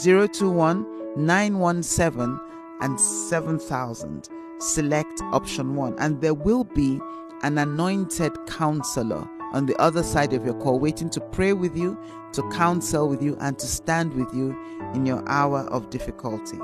021 0.03 0.87
917 1.17 2.41
and 2.81 3.01
7000. 3.01 4.29
Select 4.61 5.23
option 5.33 5.75
one, 5.77 5.95
and 5.99 6.21
there 6.21 6.35
will 6.35 6.65
be 6.65 7.01
an 7.43 7.59
anointed 7.59 8.33
counselor 8.47 9.29
on 9.53 9.67
the 9.67 9.77
other 9.81 10.03
side 10.03 10.33
of 10.33 10.45
your 10.45 10.55
call, 10.55 10.79
waiting 10.79 11.09
to 11.11 11.21
pray 11.21 11.53
with 11.53 11.77
you, 11.77 11.99
to 12.33 12.43
counsel 12.51 13.09
with 13.09 13.23
you, 13.23 13.37
and 13.41 13.59
to 13.59 13.67
stand 13.67 14.13
with 14.15 14.33
you 14.35 14.57
in 14.95 15.07
your 15.07 15.27
hour 15.29 15.61
of 15.71 15.91
difficulty. 15.91 16.59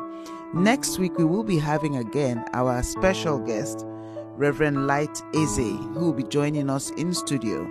Next 0.53 0.99
week, 0.99 1.17
we 1.17 1.25
will 1.25 1.45
be 1.45 1.59
having 1.59 1.97
again 1.97 2.45
our 2.53 2.83
special 2.83 3.39
guest, 3.39 3.85
Reverend 4.37 4.87
Light 4.87 5.23
Eze, 5.35 5.57
who 5.57 6.01
will 6.01 6.13
be 6.13 6.25
joining 6.25 6.69
us 6.69 6.91
in 6.91 7.15
studio 7.15 7.71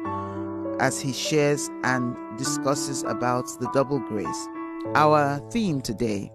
as 0.79 0.99
he 0.99 1.13
shares 1.13 1.69
and 1.83 2.15
discusses 2.37 3.03
about 3.03 3.47
the 3.59 3.69
double 3.73 3.99
grace. 3.99 4.47
Our 4.95 5.39
theme 5.49 5.81
today 5.81 6.31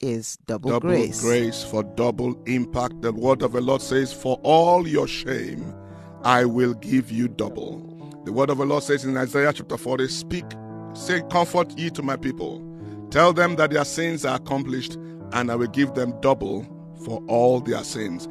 is 0.00 0.36
double, 0.46 0.70
double 0.70 0.90
grace. 0.90 1.20
grace 1.22 1.62
for 1.64 1.82
double 1.82 2.36
impact. 2.44 3.00
The 3.00 3.12
word 3.12 3.42
of 3.42 3.52
the 3.52 3.60
Lord 3.62 3.80
says, 3.80 4.12
For 4.12 4.38
all 4.42 4.86
your 4.86 5.08
shame, 5.08 5.74
I 6.22 6.44
will 6.44 6.74
give 6.74 7.10
you 7.10 7.28
double. 7.28 7.80
The 8.24 8.32
word 8.32 8.50
of 8.50 8.58
the 8.58 8.66
Lord 8.66 8.82
says 8.82 9.04
in 9.04 9.16
Isaiah 9.16 9.52
chapter 9.52 9.78
40, 9.78 10.08
Speak, 10.08 10.44
say, 10.92 11.22
Comfort 11.30 11.78
ye 11.78 11.88
to 11.90 12.02
my 12.02 12.16
people. 12.16 12.62
Tell 13.10 13.32
them 13.32 13.56
that 13.56 13.70
their 13.70 13.84
sins 13.84 14.26
are 14.26 14.36
accomplished, 14.36 14.96
and 15.32 15.50
I 15.50 15.54
will 15.54 15.68
give 15.68 15.94
them 15.94 16.14
double 16.20 16.66
for 17.06 17.22
all 17.28 17.60
their 17.60 17.82
sins. 17.82 18.28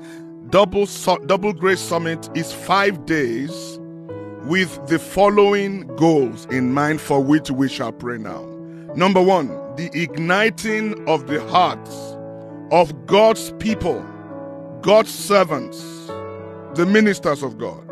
Double, 0.49 0.85
double 1.25 1.53
Grace 1.53 1.79
Summit 1.79 2.29
is 2.35 2.53
five 2.53 3.05
days 3.05 3.79
with 4.43 4.85
the 4.87 4.99
following 4.99 5.87
goals 5.95 6.45
in 6.51 6.73
mind 6.73 7.01
for 7.01 7.19
which 7.19 7.49
we 7.49 7.67
shall 7.67 7.91
pray 7.91 8.17
now. 8.17 8.45
Number 8.95 9.21
one, 9.21 9.49
the 9.77 9.89
igniting 9.93 11.07
of 11.07 11.27
the 11.27 11.41
hearts 11.47 12.15
of 12.71 13.05
God's 13.05 13.51
people, 13.59 14.05
God's 14.81 15.13
servants, 15.13 15.81
the 16.75 16.85
ministers 16.85 17.41
of 17.41 17.57
God, 17.57 17.87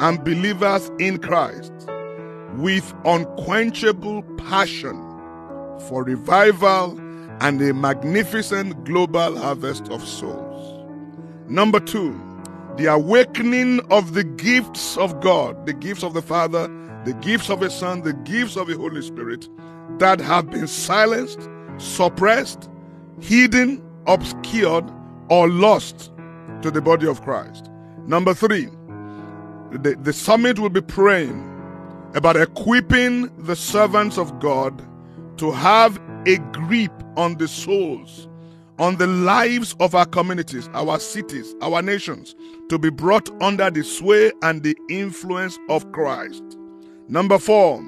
and 0.00 0.22
believers 0.24 0.90
in 0.98 1.18
Christ 1.18 1.72
with 2.56 2.92
unquenchable 3.04 4.22
passion 4.38 4.96
for 5.88 6.04
revival 6.04 6.98
and 7.40 7.60
a 7.62 7.72
magnificent 7.72 8.84
global 8.84 9.38
harvest 9.38 9.88
of 9.88 10.06
souls. 10.06 10.86
Number 11.48 11.80
two, 11.80 12.20
the 12.76 12.86
awakening 12.86 13.80
of 13.90 14.14
the 14.14 14.24
gifts 14.24 14.96
of 14.96 15.20
God, 15.20 15.66
the 15.66 15.72
gifts 15.72 16.02
of 16.02 16.14
the 16.14 16.22
Father, 16.22 16.68
the 17.04 17.14
gifts 17.14 17.50
of 17.50 17.60
the 17.60 17.70
Son, 17.70 18.02
the 18.02 18.12
gifts 18.12 18.56
of 18.56 18.68
the 18.68 18.76
Holy 18.76 19.02
Spirit 19.02 19.48
that 19.98 20.20
have 20.20 20.50
been 20.50 20.66
silenced, 20.66 21.48
suppressed, 21.78 22.68
hidden, 23.20 23.82
obscured, 24.06 24.90
or 25.28 25.48
lost 25.48 26.12
to 26.62 26.70
the 26.70 26.80
body 26.80 27.06
of 27.06 27.22
Christ. 27.22 27.70
Number 28.06 28.34
three, 28.34 28.66
the, 29.70 29.96
the 30.00 30.12
summit 30.12 30.58
will 30.58 30.70
be 30.70 30.80
praying 30.80 31.46
about 32.14 32.36
equipping 32.36 33.30
the 33.44 33.54
servants 33.54 34.18
of 34.18 34.40
God 34.40 34.82
to 35.38 35.52
have 35.52 36.00
a 36.26 36.38
grip 36.52 36.92
on 37.16 37.36
the 37.36 37.46
souls, 37.46 38.28
on 38.78 38.96
the 38.96 39.06
lives 39.06 39.76
of 39.78 39.94
our 39.94 40.06
communities, 40.06 40.68
our 40.74 40.98
cities, 40.98 41.54
our 41.62 41.82
nations, 41.82 42.34
to 42.68 42.78
be 42.78 42.90
brought 42.90 43.30
under 43.42 43.70
the 43.70 43.84
sway 43.84 44.32
and 44.42 44.62
the 44.62 44.76
influence 44.88 45.58
of 45.68 45.90
Christ. 45.92 46.42
Number 47.08 47.38
four, 47.38 47.82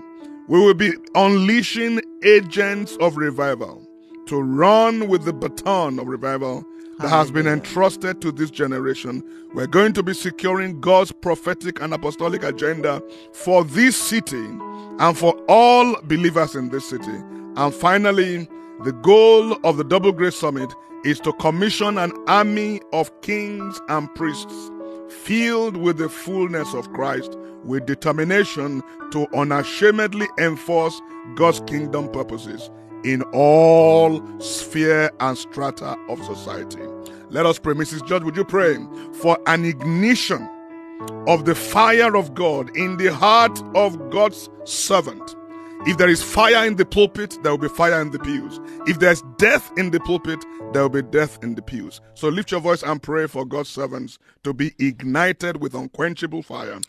we 0.52 0.60
will 0.60 0.74
be 0.74 0.92
unleashing 1.14 1.98
agents 2.22 2.98
of 3.00 3.16
revival 3.16 3.88
to 4.26 4.38
run 4.42 5.08
with 5.08 5.24
the 5.24 5.32
baton 5.32 5.98
of 5.98 6.06
revival 6.06 6.62
that 6.98 7.08
has 7.08 7.30
been 7.30 7.46
entrusted 7.46 8.20
to 8.20 8.30
this 8.30 8.50
generation. 8.50 9.24
We're 9.54 9.66
going 9.66 9.94
to 9.94 10.02
be 10.02 10.12
securing 10.12 10.78
God's 10.78 11.10
prophetic 11.10 11.80
and 11.80 11.94
apostolic 11.94 12.42
agenda 12.42 13.02
for 13.32 13.64
this 13.64 13.96
city 13.96 14.44
and 14.44 15.16
for 15.16 15.32
all 15.48 15.96
believers 16.02 16.54
in 16.54 16.68
this 16.68 16.86
city. 16.86 17.16
And 17.56 17.72
finally, 17.72 18.46
the 18.84 18.92
goal 18.92 19.54
of 19.64 19.78
the 19.78 19.84
Double 19.84 20.12
Grace 20.12 20.36
Summit 20.36 20.70
is 21.02 21.18
to 21.20 21.32
commission 21.32 21.96
an 21.96 22.12
army 22.26 22.82
of 22.92 23.10
kings 23.22 23.80
and 23.88 24.14
priests 24.14 24.70
filled 25.12 25.76
with 25.76 25.98
the 25.98 26.08
fullness 26.08 26.74
of 26.74 26.92
Christ 26.92 27.36
with 27.64 27.86
determination 27.86 28.82
to 29.12 29.26
unashamedly 29.36 30.26
enforce 30.38 31.00
God's 31.34 31.60
kingdom 31.60 32.10
purposes 32.10 32.70
in 33.04 33.22
all 33.32 34.22
sphere 34.40 35.10
and 35.20 35.36
strata 35.36 35.96
of 36.08 36.22
society. 36.24 36.82
Let 37.30 37.46
us 37.46 37.58
pray. 37.58 37.74
Mrs. 37.74 38.06
George, 38.06 38.22
would 38.24 38.36
you 38.36 38.44
pray 38.44 38.78
for 39.20 39.38
an 39.46 39.64
ignition 39.64 40.48
of 41.26 41.44
the 41.44 41.54
fire 41.54 42.16
of 42.16 42.34
God 42.34 42.76
in 42.76 42.96
the 42.96 43.12
heart 43.12 43.62
of 43.74 44.10
God's 44.10 44.48
servant? 44.64 45.34
If 45.84 45.98
there 45.98 46.08
is 46.08 46.22
fire 46.22 46.64
in 46.64 46.76
the 46.76 46.84
pulpit, 46.84 47.38
there 47.42 47.50
will 47.50 47.58
be 47.58 47.68
fire 47.68 48.00
in 48.00 48.12
the 48.12 48.18
pews. 48.20 48.60
If 48.86 49.00
there's 49.00 49.20
death 49.36 49.68
in 49.76 49.90
the 49.90 49.98
pulpit, 49.98 50.44
there 50.72 50.82
will 50.82 50.88
be 50.88 51.02
death 51.02 51.42
in 51.42 51.56
the 51.56 51.62
pews. 51.62 52.00
So 52.14 52.28
lift 52.28 52.52
your 52.52 52.60
voice 52.60 52.84
and 52.84 53.02
pray 53.02 53.26
for 53.26 53.44
God's 53.44 53.70
servants 53.70 54.20
to 54.44 54.54
be 54.54 54.74
ignited 54.78 55.60
with 55.60 55.74
unquenchable 55.74 56.44
fire 56.44 56.80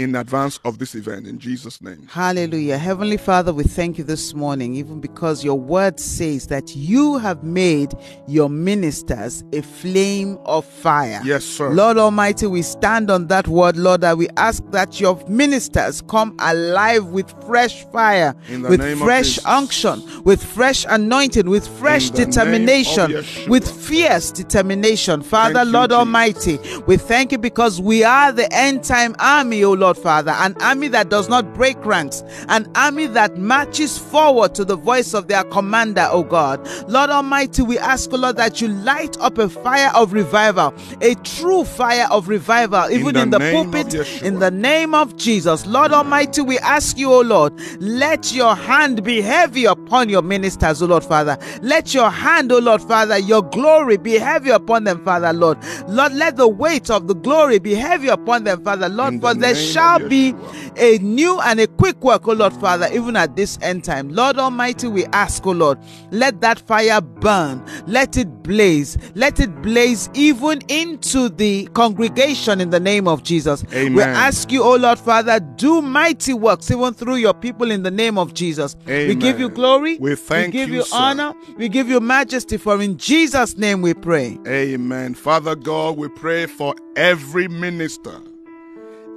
in 0.00 0.14
advance 0.14 0.58
of 0.64 0.78
this 0.78 0.94
event 0.94 1.26
in 1.26 1.38
Jesus' 1.38 1.82
name. 1.82 2.06
Hallelujah. 2.08 2.78
Heavenly 2.78 3.18
Father, 3.18 3.52
we 3.52 3.64
thank 3.64 3.98
you 3.98 4.04
this 4.04 4.32
morning, 4.32 4.74
even 4.74 4.98
because 4.98 5.44
your 5.44 5.60
word 5.60 6.00
says 6.00 6.46
that 6.46 6.74
you 6.74 7.18
have 7.18 7.44
made 7.44 7.92
your 8.26 8.48
ministers 8.48 9.44
a 9.52 9.60
flame 9.60 10.38
of 10.46 10.64
fire. 10.64 11.20
Yes, 11.22 11.44
sir. 11.44 11.68
Lord 11.68 11.98
Almighty, 11.98 12.46
we 12.46 12.62
stand 12.62 13.10
on 13.10 13.26
that 13.26 13.46
word, 13.46 13.76
Lord, 13.76 14.00
that 14.00 14.16
we 14.16 14.28
ask 14.38 14.62
that 14.70 15.00
your 15.00 15.22
ministers 15.28 16.00
come 16.00 16.34
alive 16.38 17.04
with 17.06 17.30
fresh 17.46 17.84
fire, 17.92 18.34
with 18.48 18.98
fresh 18.98 19.44
unction, 19.44 20.02
with 20.24 20.42
fresh 20.42 20.86
anointing, 20.88 21.48
with 21.50 21.68
fresh 21.78 22.08
In 22.08 22.14
the 22.14 22.20
name 22.20 22.28
of 22.28 22.34
determination, 22.34 23.50
with 23.50 23.70
fierce 23.70 24.32
determination. 24.32 25.20
Father, 25.20 25.54
Thank 25.56 25.72
Lord 25.72 25.90
Jesus. 25.90 25.98
Almighty, 25.98 26.58
we 26.86 26.96
thank 26.96 27.32
you 27.32 27.38
because 27.38 27.82
we 27.82 28.02
are 28.02 28.32
the 28.32 28.50
end 28.50 28.82
time 28.82 29.14
army, 29.18 29.62
O 29.62 29.72
Lord 29.72 29.89
Father, 29.98 30.32
an 30.32 30.56
army 30.60 30.88
that 30.88 31.08
does 31.08 31.28
not 31.28 31.54
break 31.54 31.84
ranks, 31.84 32.22
an 32.48 32.70
army 32.74 33.06
that 33.08 33.36
marches 33.38 33.98
forward 33.98 34.54
to 34.54 34.64
the 34.64 34.76
voice 34.76 35.14
of 35.14 35.28
their 35.28 35.44
commander, 35.44 36.08
O 36.10 36.22
God. 36.22 36.60
Lord 36.88 37.10
Almighty, 37.10 37.62
we 37.62 37.78
ask, 37.78 38.12
O 38.12 38.16
Lord, 38.16 38.36
that 38.36 38.60
you 38.60 38.68
light 38.68 39.18
up 39.20 39.38
a 39.38 39.48
fire 39.48 39.90
of 39.94 40.12
revival, 40.12 40.74
a 41.00 41.14
true 41.16 41.64
fire 41.64 42.06
of 42.10 42.28
revival, 42.28 42.90
even 42.90 43.14
the 43.14 43.22
in 43.22 43.30
the, 43.30 43.38
pulpit, 43.38 44.22
in 44.22 44.38
the 44.38 44.50
name 44.50 44.94
of 44.94 45.16
Jesus. 45.16 45.66
Lord 45.66 45.92
Almighty, 45.92 46.42
we 46.42 46.58
ask 46.58 46.98
you, 46.98 47.12
O 47.12 47.20
Lord, 47.20 47.52
let 47.80 48.32
your 48.32 48.54
hand 48.56 49.02
be 49.04 49.20
heavy 49.20 49.64
upon 49.64 50.08
your 50.08 50.22
ministers, 50.22 50.82
O 50.82 50.86
Lord 50.86 51.04
Father. 51.04 51.38
Let 51.62 51.94
your 51.94 52.10
hand, 52.10 52.52
O 52.52 52.58
Lord 52.58 52.82
Father, 52.82 53.18
your 53.18 53.42
glory 53.42 53.96
be 53.96 54.18
heavy 54.18 54.50
upon 54.50 54.84
them, 54.84 55.04
Father, 55.04 55.32
Lord. 55.32 55.58
Lord, 55.88 56.12
let 56.14 56.36
the 56.36 56.48
weight 56.48 56.90
of 56.90 57.08
the 57.08 57.14
glory 57.14 57.58
be 57.58 57.74
heavy 57.74 58.08
upon 58.08 58.44
them, 58.44 58.62
Father, 58.64 58.88
Lord, 58.88 59.14
In 59.14 59.20
for 59.20 59.34
the 59.34 59.40
there 59.40 59.54
shall 59.72 60.08
be 60.08 60.34
a 60.76 60.98
new 60.98 61.40
and 61.40 61.60
a 61.60 61.66
quick 61.66 62.02
work, 62.02 62.26
O 62.28 62.32
Lord 62.32 62.52
Father, 62.54 62.88
even 62.92 63.16
at 63.16 63.36
this 63.36 63.58
end 63.62 63.84
time. 63.84 64.08
Lord 64.10 64.38
Almighty, 64.38 64.88
we 64.88 65.04
ask, 65.06 65.46
O 65.46 65.52
Lord, 65.52 65.78
let 66.10 66.40
that 66.40 66.58
fire 66.60 67.00
burn, 67.00 67.64
let 67.86 68.16
it 68.16 68.42
blaze, 68.42 68.96
let 69.14 69.40
it 69.40 69.62
blaze 69.62 70.08
even 70.14 70.60
into 70.68 71.28
the 71.28 71.66
congregation 71.74 72.60
in 72.60 72.70
the 72.70 72.80
name 72.80 73.06
of 73.08 73.22
Jesus. 73.22 73.64
Amen. 73.72 73.94
We 73.94 74.02
ask 74.02 74.50
you, 74.50 74.62
O 74.62 74.76
Lord 74.76 74.98
Father, 74.98 75.40
do 75.40 75.82
mighty 75.82 76.34
works 76.34 76.70
even 76.70 76.94
through 76.94 77.16
your 77.16 77.34
people 77.34 77.70
in 77.70 77.82
the 77.82 77.90
name 77.90 78.18
of 78.18 78.34
Jesus. 78.34 78.76
Amen. 78.88 79.08
We 79.08 79.14
give 79.14 79.38
you 79.38 79.48
glory, 79.48 79.98
We 79.98 80.14
thank 80.14 80.52
give 80.52 80.68
you, 80.68 80.76
you 80.76 80.84
honor, 80.92 81.34
we 81.56 81.68
give 81.68 81.88
you 81.88 82.00
majesty, 82.00 82.56
for 82.56 82.80
in 82.80 82.96
Jesus' 82.96 83.56
name 83.56 83.82
we 83.82 83.94
pray. 83.94 84.38
Amen. 84.46 85.14
Father 85.14 85.54
God, 85.54 85.96
we 85.96 86.08
pray 86.08 86.46
for 86.46 86.74
every 86.96 87.48
minister, 87.48 88.20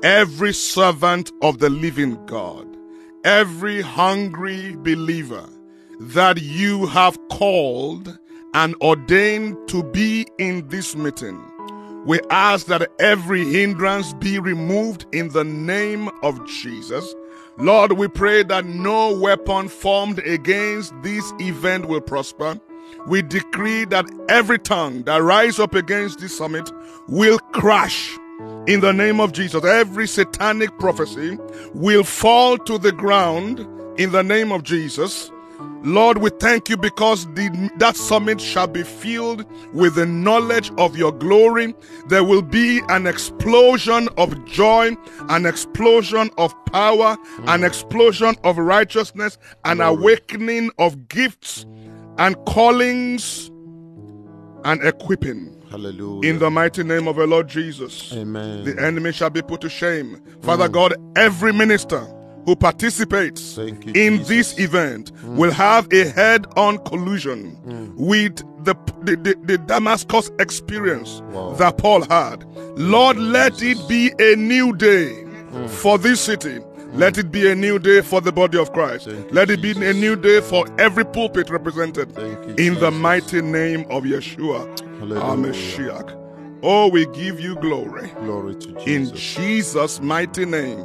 every 0.03 0.53
servant 0.53 1.31
of 1.41 1.59
the 1.59 1.69
living 1.69 2.23
God, 2.25 2.67
every 3.23 3.81
hungry 3.81 4.75
believer 4.75 5.47
that 5.97 6.41
you 6.41 6.87
have 6.87 7.17
called 7.29 8.19
and 8.53 8.75
ordained 8.81 9.55
to 9.69 9.81
be 9.81 10.27
in 10.37 10.67
this 10.67 10.93
meeting. 10.97 11.41
We 12.05 12.19
ask 12.29 12.65
that 12.65 12.91
every 12.99 13.45
hindrance 13.45 14.13
be 14.15 14.39
removed 14.39 15.05
in 15.13 15.29
the 15.29 15.45
name 15.45 16.09
of 16.21 16.45
Jesus. 16.47 17.15
Lord, 17.57 17.93
we 17.93 18.09
pray 18.09 18.43
that 18.43 18.65
no 18.65 19.17
weapon 19.17 19.69
formed 19.69 20.19
against 20.19 20.93
this 21.01 21.31
event 21.39 21.87
will 21.87 22.01
prosper. 22.01 22.59
We 23.07 23.21
decree 23.21 23.85
that 23.85 24.05
every 24.27 24.59
tongue 24.59 25.03
that 25.03 25.23
rise 25.23 25.59
up 25.59 25.73
against 25.73 26.19
this 26.19 26.37
summit 26.37 26.69
will 27.07 27.39
crash 27.53 28.17
in 28.67 28.79
the 28.79 28.93
name 28.93 29.19
of 29.19 29.31
Jesus. 29.31 29.63
Every 29.63 30.07
satanic 30.07 30.77
prophecy 30.79 31.37
will 31.73 32.03
fall 32.03 32.57
to 32.59 32.77
the 32.77 32.91
ground 32.91 33.59
in 33.99 34.11
the 34.11 34.23
name 34.23 34.51
of 34.51 34.63
Jesus. 34.63 35.31
Lord, 35.83 36.19
we 36.19 36.29
thank 36.29 36.69
you 36.69 36.77
because 36.77 37.25
the, 37.33 37.69
that 37.77 37.97
summit 37.97 38.39
shall 38.39 38.67
be 38.67 38.83
filled 38.83 39.45
with 39.73 39.95
the 39.95 40.05
knowledge 40.05 40.71
of 40.77 40.95
your 40.95 41.11
glory. 41.11 41.75
There 42.07 42.23
will 42.23 42.41
be 42.41 42.81
an 42.87 43.05
explosion 43.05 44.07
of 44.17 44.45
joy, 44.45 44.95
an 45.27 45.45
explosion 45.45 46.29
of 46.37 46.53
power, 46.65 47.17
an 47.47 47.65
explosion 47.65 48.35
of 48.45 48.57
righteousness, 48.57 49.37
an 49.65 49.81
awakening 49.81 50.71
of 50.77 51.09
gifts 51.09 51.65
and 52.17 52.37
callings 52.45 53.51
and 54.63 54.81
equipping. 54.83 55.52
Hallelujah. 55.73 56.29
In 56.29 56.37
the 56.37 56.51
mighty 56.51 56.83
name 56.83 57.07
of 57.07 57.15
the 57.15 57.25
Lord 57.25 57.47
Jesus. 57.47 58.13
Amen. 58.13 58.63
The 58.63 58.79
enemy 58.79 59.11
shall 59.11 59.31
be 59.31 59.41
put 59.41 59.59
to 59.61 59.69
shame. 59.69 60.21
Father 60.43 60.69
God, 60.69 60.93
every 61.15 61.51
minister 61.51 62.01
who 62.45 62.55
participates 62.55 63.57
you, 63.57 63.65
in 63.95 64.17
Jesus. 64.17 64.27
this 64.27 64.59
event 64.59 65.11
mm. 65.15 65.35
will 65.35 65.51
have 65.51 65.91
a 65.91 66.09
head 66.09 66.45
on 66.57 66.77
collusion 66.85 67.57
mm. 67.65 67.91
with 67.95 68.35
the, 68.63 68.75
the, 69.01 69.15
the, 69.15 69.35
the 69.45 69.57
Damascus 69.57 70.29
experience 70.37 71.21
Wow. 71.31 71.53
that 71.53 71.79
Paul 71.79 72.03
had. 72.03 72.43
Lord, 72.77 73.17
let 73.17 73.63
it 73.63 73.79
be 73.89 74.11
a 74.19 74.35
new 74.35 74.75
day 74.75 75.23
mm. 75.25 75.67
for 75.69 75.97
this 75.97 76.21
city. 76.21 76.59
Let 76.93 77.17
it 77.17 77.31
be 77.31 77.49
a 77.49 77.55
new 77.55 77.79
day 77.79 78.01
for 78.01 78.21
the 78.21 78.31
body 78.31 78.59
of 78.59 78.71
Christ. 78.73 79.07
You, 79.07 79.27
Let 79.31 79.49
it 79.49 79.63
be 79.63 79.71
a 79.71 79.93
new 79.93 80.15
day 80.15 80.39
for 80.39 80.67
every 80.79 81.03
pulpit 81.03 81.49
represented 81.49 82.15
you, 82.15 82.53
in 82.63 82.75
the 82.75 82.91
mighty 82.91 83.41
name 83.41 83.81
of 83.89 84.03
Yeshua, 84.03 84.92
Hallelujah. 85.03 85.21
our 85.21 85.35
Mashiach. 85.35 86.19
Oh, 86.65 86.87
we 86.87 87.05
give 87.07 87.39
you 87.41 87.55
glory 87.55 88.07
Glory 88.21 88.55
to 88.55 88.69
in 88.89 89.05
Jesus. 89.05 89.19
Jesus' 89.19 90.01
mighty 90.01 90.45
name. 90.45 90.79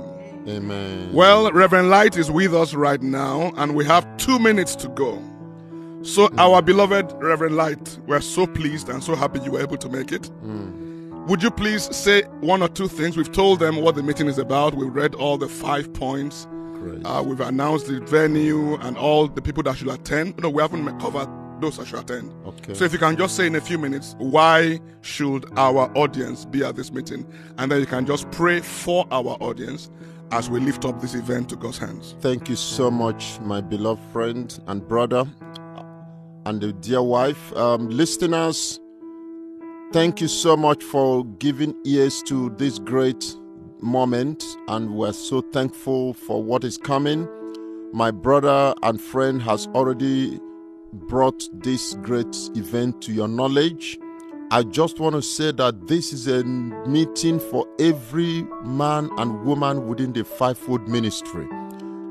Amen. 0.48 1.12
Well, 1.12 1.52
Reverend 1.52 1.90
Light 1.90 2.16
is 2.16 2.30
with 2.30 2.54
us 2.54 2.74
right 2.74 3.00
now, 3.02 3.52
and 3.56 3.76
we 3.76 3.84
have 3.84 4.04
two 4.16 4.38
minutes 4.38 4.74
to 4.76 4.88
go. 4.88 5.22
So, 6.02 6.30
our 6.38 6.62
beloved 6.62 7.12
Reverend 7.18 7.56
Light, 7.56 7.98
we're 8.06 8.20
so 8.20 8.46
pleased 8.46 8.88
and 8.88 9.04
so 9.04 9.14
happy 9.14 9.40
you 9.40 9.52
were 9.52 9.60
able 9.60 9.76
to 9.76 9.88
make 9.88 10.10
it. 10.10 10.30
Would 11.28 11.42
you 11.42 11.50
please 11.50 11.94
say 11.94 12.22
one 12.40 12.62
or 12.62 12.68
two 12.68 12.88
things? 12.88 13.16
We've 13.16 13.30
told 13.30 13.60
them 13.60 13.76
what 13.76 13.94
the 13.94 14.02
meeting 14.02 14.26
is 14.28 14.38
about. 14.38 14.74
We've 14.74 14.94
read 14.94 15.14
all 15.14 15.36
the 15.36 15.48
five 15.48 15.92
points. 15.92 16.46
Uh, 17.04 17.22
we've 17.26 17.40
announced 17.40 17.86
the 17.88 18.00
venue 18.00 18.76
and 18.76 18.96
all 18.96 19.28
the 19.28 19.42
people 19.42 19.62
that 19.64 19.76
should 19.76 19.88
attend. 19.88 20.38
No, 20.38 20.48
we 20.48 20.62
haven't 20.62 20.98
covered 21.00 21.28
those 21.60 21.78
that 21.78 21.86
should 21.86 22.00
attend. 22.00 22.32
Okay. 22.46 22.74
So 22.74 22.84
if 22.84 22.92
you 22.92 22.98
can 22.98 23.16
just 23.16 23.36
say 23.36 23.46
in 23.46 23.56
a 23.56 23.60
few 23.60 23.78
minutes, 23.78 24.14
why 24.18 24.80
should 25.02 25.46
our 25.58 25.90
audience 25.96 26.44
be 26.44 26.64
at 26.64 26.76
this 26.76 26.92
meeting? 26.92 27.26
And 27.58 27.70
then 27.70 27.80
you 27.80 27.86
can 27.86 28.06
just 28.06 28.30
pray 28.30 28.60
for 28.60 29.06
our 29.10 29.36
audience 29.40 29.90
as 30.30 30.50
we 30.50 30.60
lift 30.60 30.84
up 30.84 31.00
this 31.00 31.14
event 31.14 31.48
to 31.50 31.56
God's 31.56 31.78
hands. 31.78 32.14
Thank 32.20 32.48
you 32.48 32.56
so 32.56 32.90
much, 32.90 33.40
my 33.40 33.60
beloved 33.60 34.02
friend 34.12 34.58
and 34.66 34.86
brother, 34.86 35.24
and 36.44 36.60
the 36.60 36.72
dear 36.74 37.02
wife. 37.02 37.52
Um, 37.56 37.88
listeners, 37.88 38.78
thank 39.92 40.20
you 40.20 40.28
so 40.28 40.56
much 40.56 40.82
for 40.82 41.24
giving 41.38 41.74
ears 41.84 42.22
to 42.24 42.50
this 42.58 42.78
great 42.78 43.34
moment, 43.80 44.44
and 44.68 44.94
we're 44.94 45.12
so 45.12 45.40
thankful 45.40 46.14
for 46.14 46.42
what 46.42 46.64
is 46.64 46.76
coming. 46.76 47.28
My 47.92 48.10
brother 48.10 48.74
and 48.82 49.00
friend 49.00 49.40
has 49.42 49.66
already 49.68 50.40
brought 50.92 51.48
this 51.62 51.94
great 52.02 52.34
event 52.54 53.02
to 53.02 53.12
your 53.12 53.28
knowledge. 53.28 53.98
I 54.50 54.62
just 54.62 54.98
want 54.98 55.14
to 55.14 55.22
say 55.22 55.52
that 55.52 55.88
this 55.88 56.12
is 56.12 56.26
a 56.26 56.42
meeting 56.42 57.38
for 57.38 57.66
every 57.78 58.44
man 58.64 59.10
and 59.18 59.44
woman 59.44 59.86
within 59.86 60.12
the 60.12 60.24
fivefold 60.24 60.88
ministry. 60.88 61.46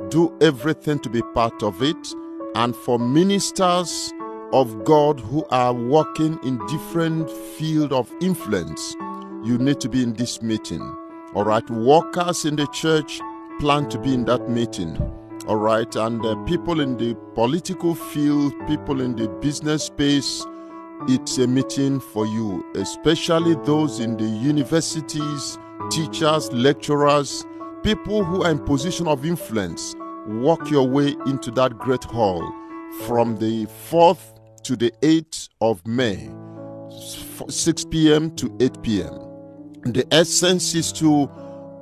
Do 0.10 0.36
everything 0.40 1.00
to 1.00 1.10
be 1.10 1.22
part 1.34 1.64
of 1.64 1.82
it. 1.82 2.14
And 2.56 2.76
for 2.76 3.00
ministers 3.00 4.14
of 4.54 4.84
God 4.86 5.20
who 5.20 5.46
are 5.50 5.74
working 5.74 6.40
in 6.44 6.66
different 6.68 7.30
field 7.30 7.92
of 7.92 8.12
influence, 8.22 8.96
you 9.44 9.58
need 9.58 9.80
to 9.82 9.90
be 9.90 10.04
in 10.04 10.14
this 10.14 10.42
meeting. 10.42 10.82
All 11.34 11.44
right, 11.44 11.68
workers 11.70 12.46
in 12.46 12.56
the 12.56 12.68
church 12.68 13.20
plan 13.60 13.90
to 13.90 14.00
be 14.00 14.14
in 14.14 14.26
that 14.26 14.50
meeting. 14.50 14.96
All 15.48 15.56
right, 15.56 15.96
and 15.96 16.26
uh, 16.26 16.36
people 16.44 16.82
in 16.82 16.98
the 16.98 17.16
political 17.34 17.96
field, 17.96 18.54
people 18.68 19.00
in 19.00 19.16
the 19.16 19.30
business 19.30 19.86
space, 19.86 20.46
it's 21.08 21.38
a 21.38 21.48
meeting 21.48 22.02
for 22.02 22.26
you, 22.26 22.66
especially 22.76 23.56
those 23.64 24.02
in 24.02 24.18
the 24.18 24.26
universities, 24.26 25.58
teachers, 25.90 26.52
lecturers, 26.52 27.46
people 27.82 28.26
who 28.26 28.44
are 28.44 28.52
in 28.52 28.60
position 28.60 29.08
of 29.08 29.26
influence. 29.26 29.96
Walk 30.28 30.70
your 30.70 30.86
way 30.86 31.16
into 31.26 31.50
that 31.52 31.78
great 31.78 32.04
hall 32.04 32.44
from 33.06 33.38
the 33.38 33.68
4th 33.90 34.38
to 34.64 34.76
the 34.76 34.92
8th 35.02 35.48
of 35.62 35.86
May, 35.88 36.30
6 37.48 37.86
p.m. 37.86 38.36
to 38.36 38.54
8 38.60 38.84
p.m. 38.84 39.14
The 39.94 40.06
essence 40.12 40.76
is 40.76 40.92
to 40.92 41.32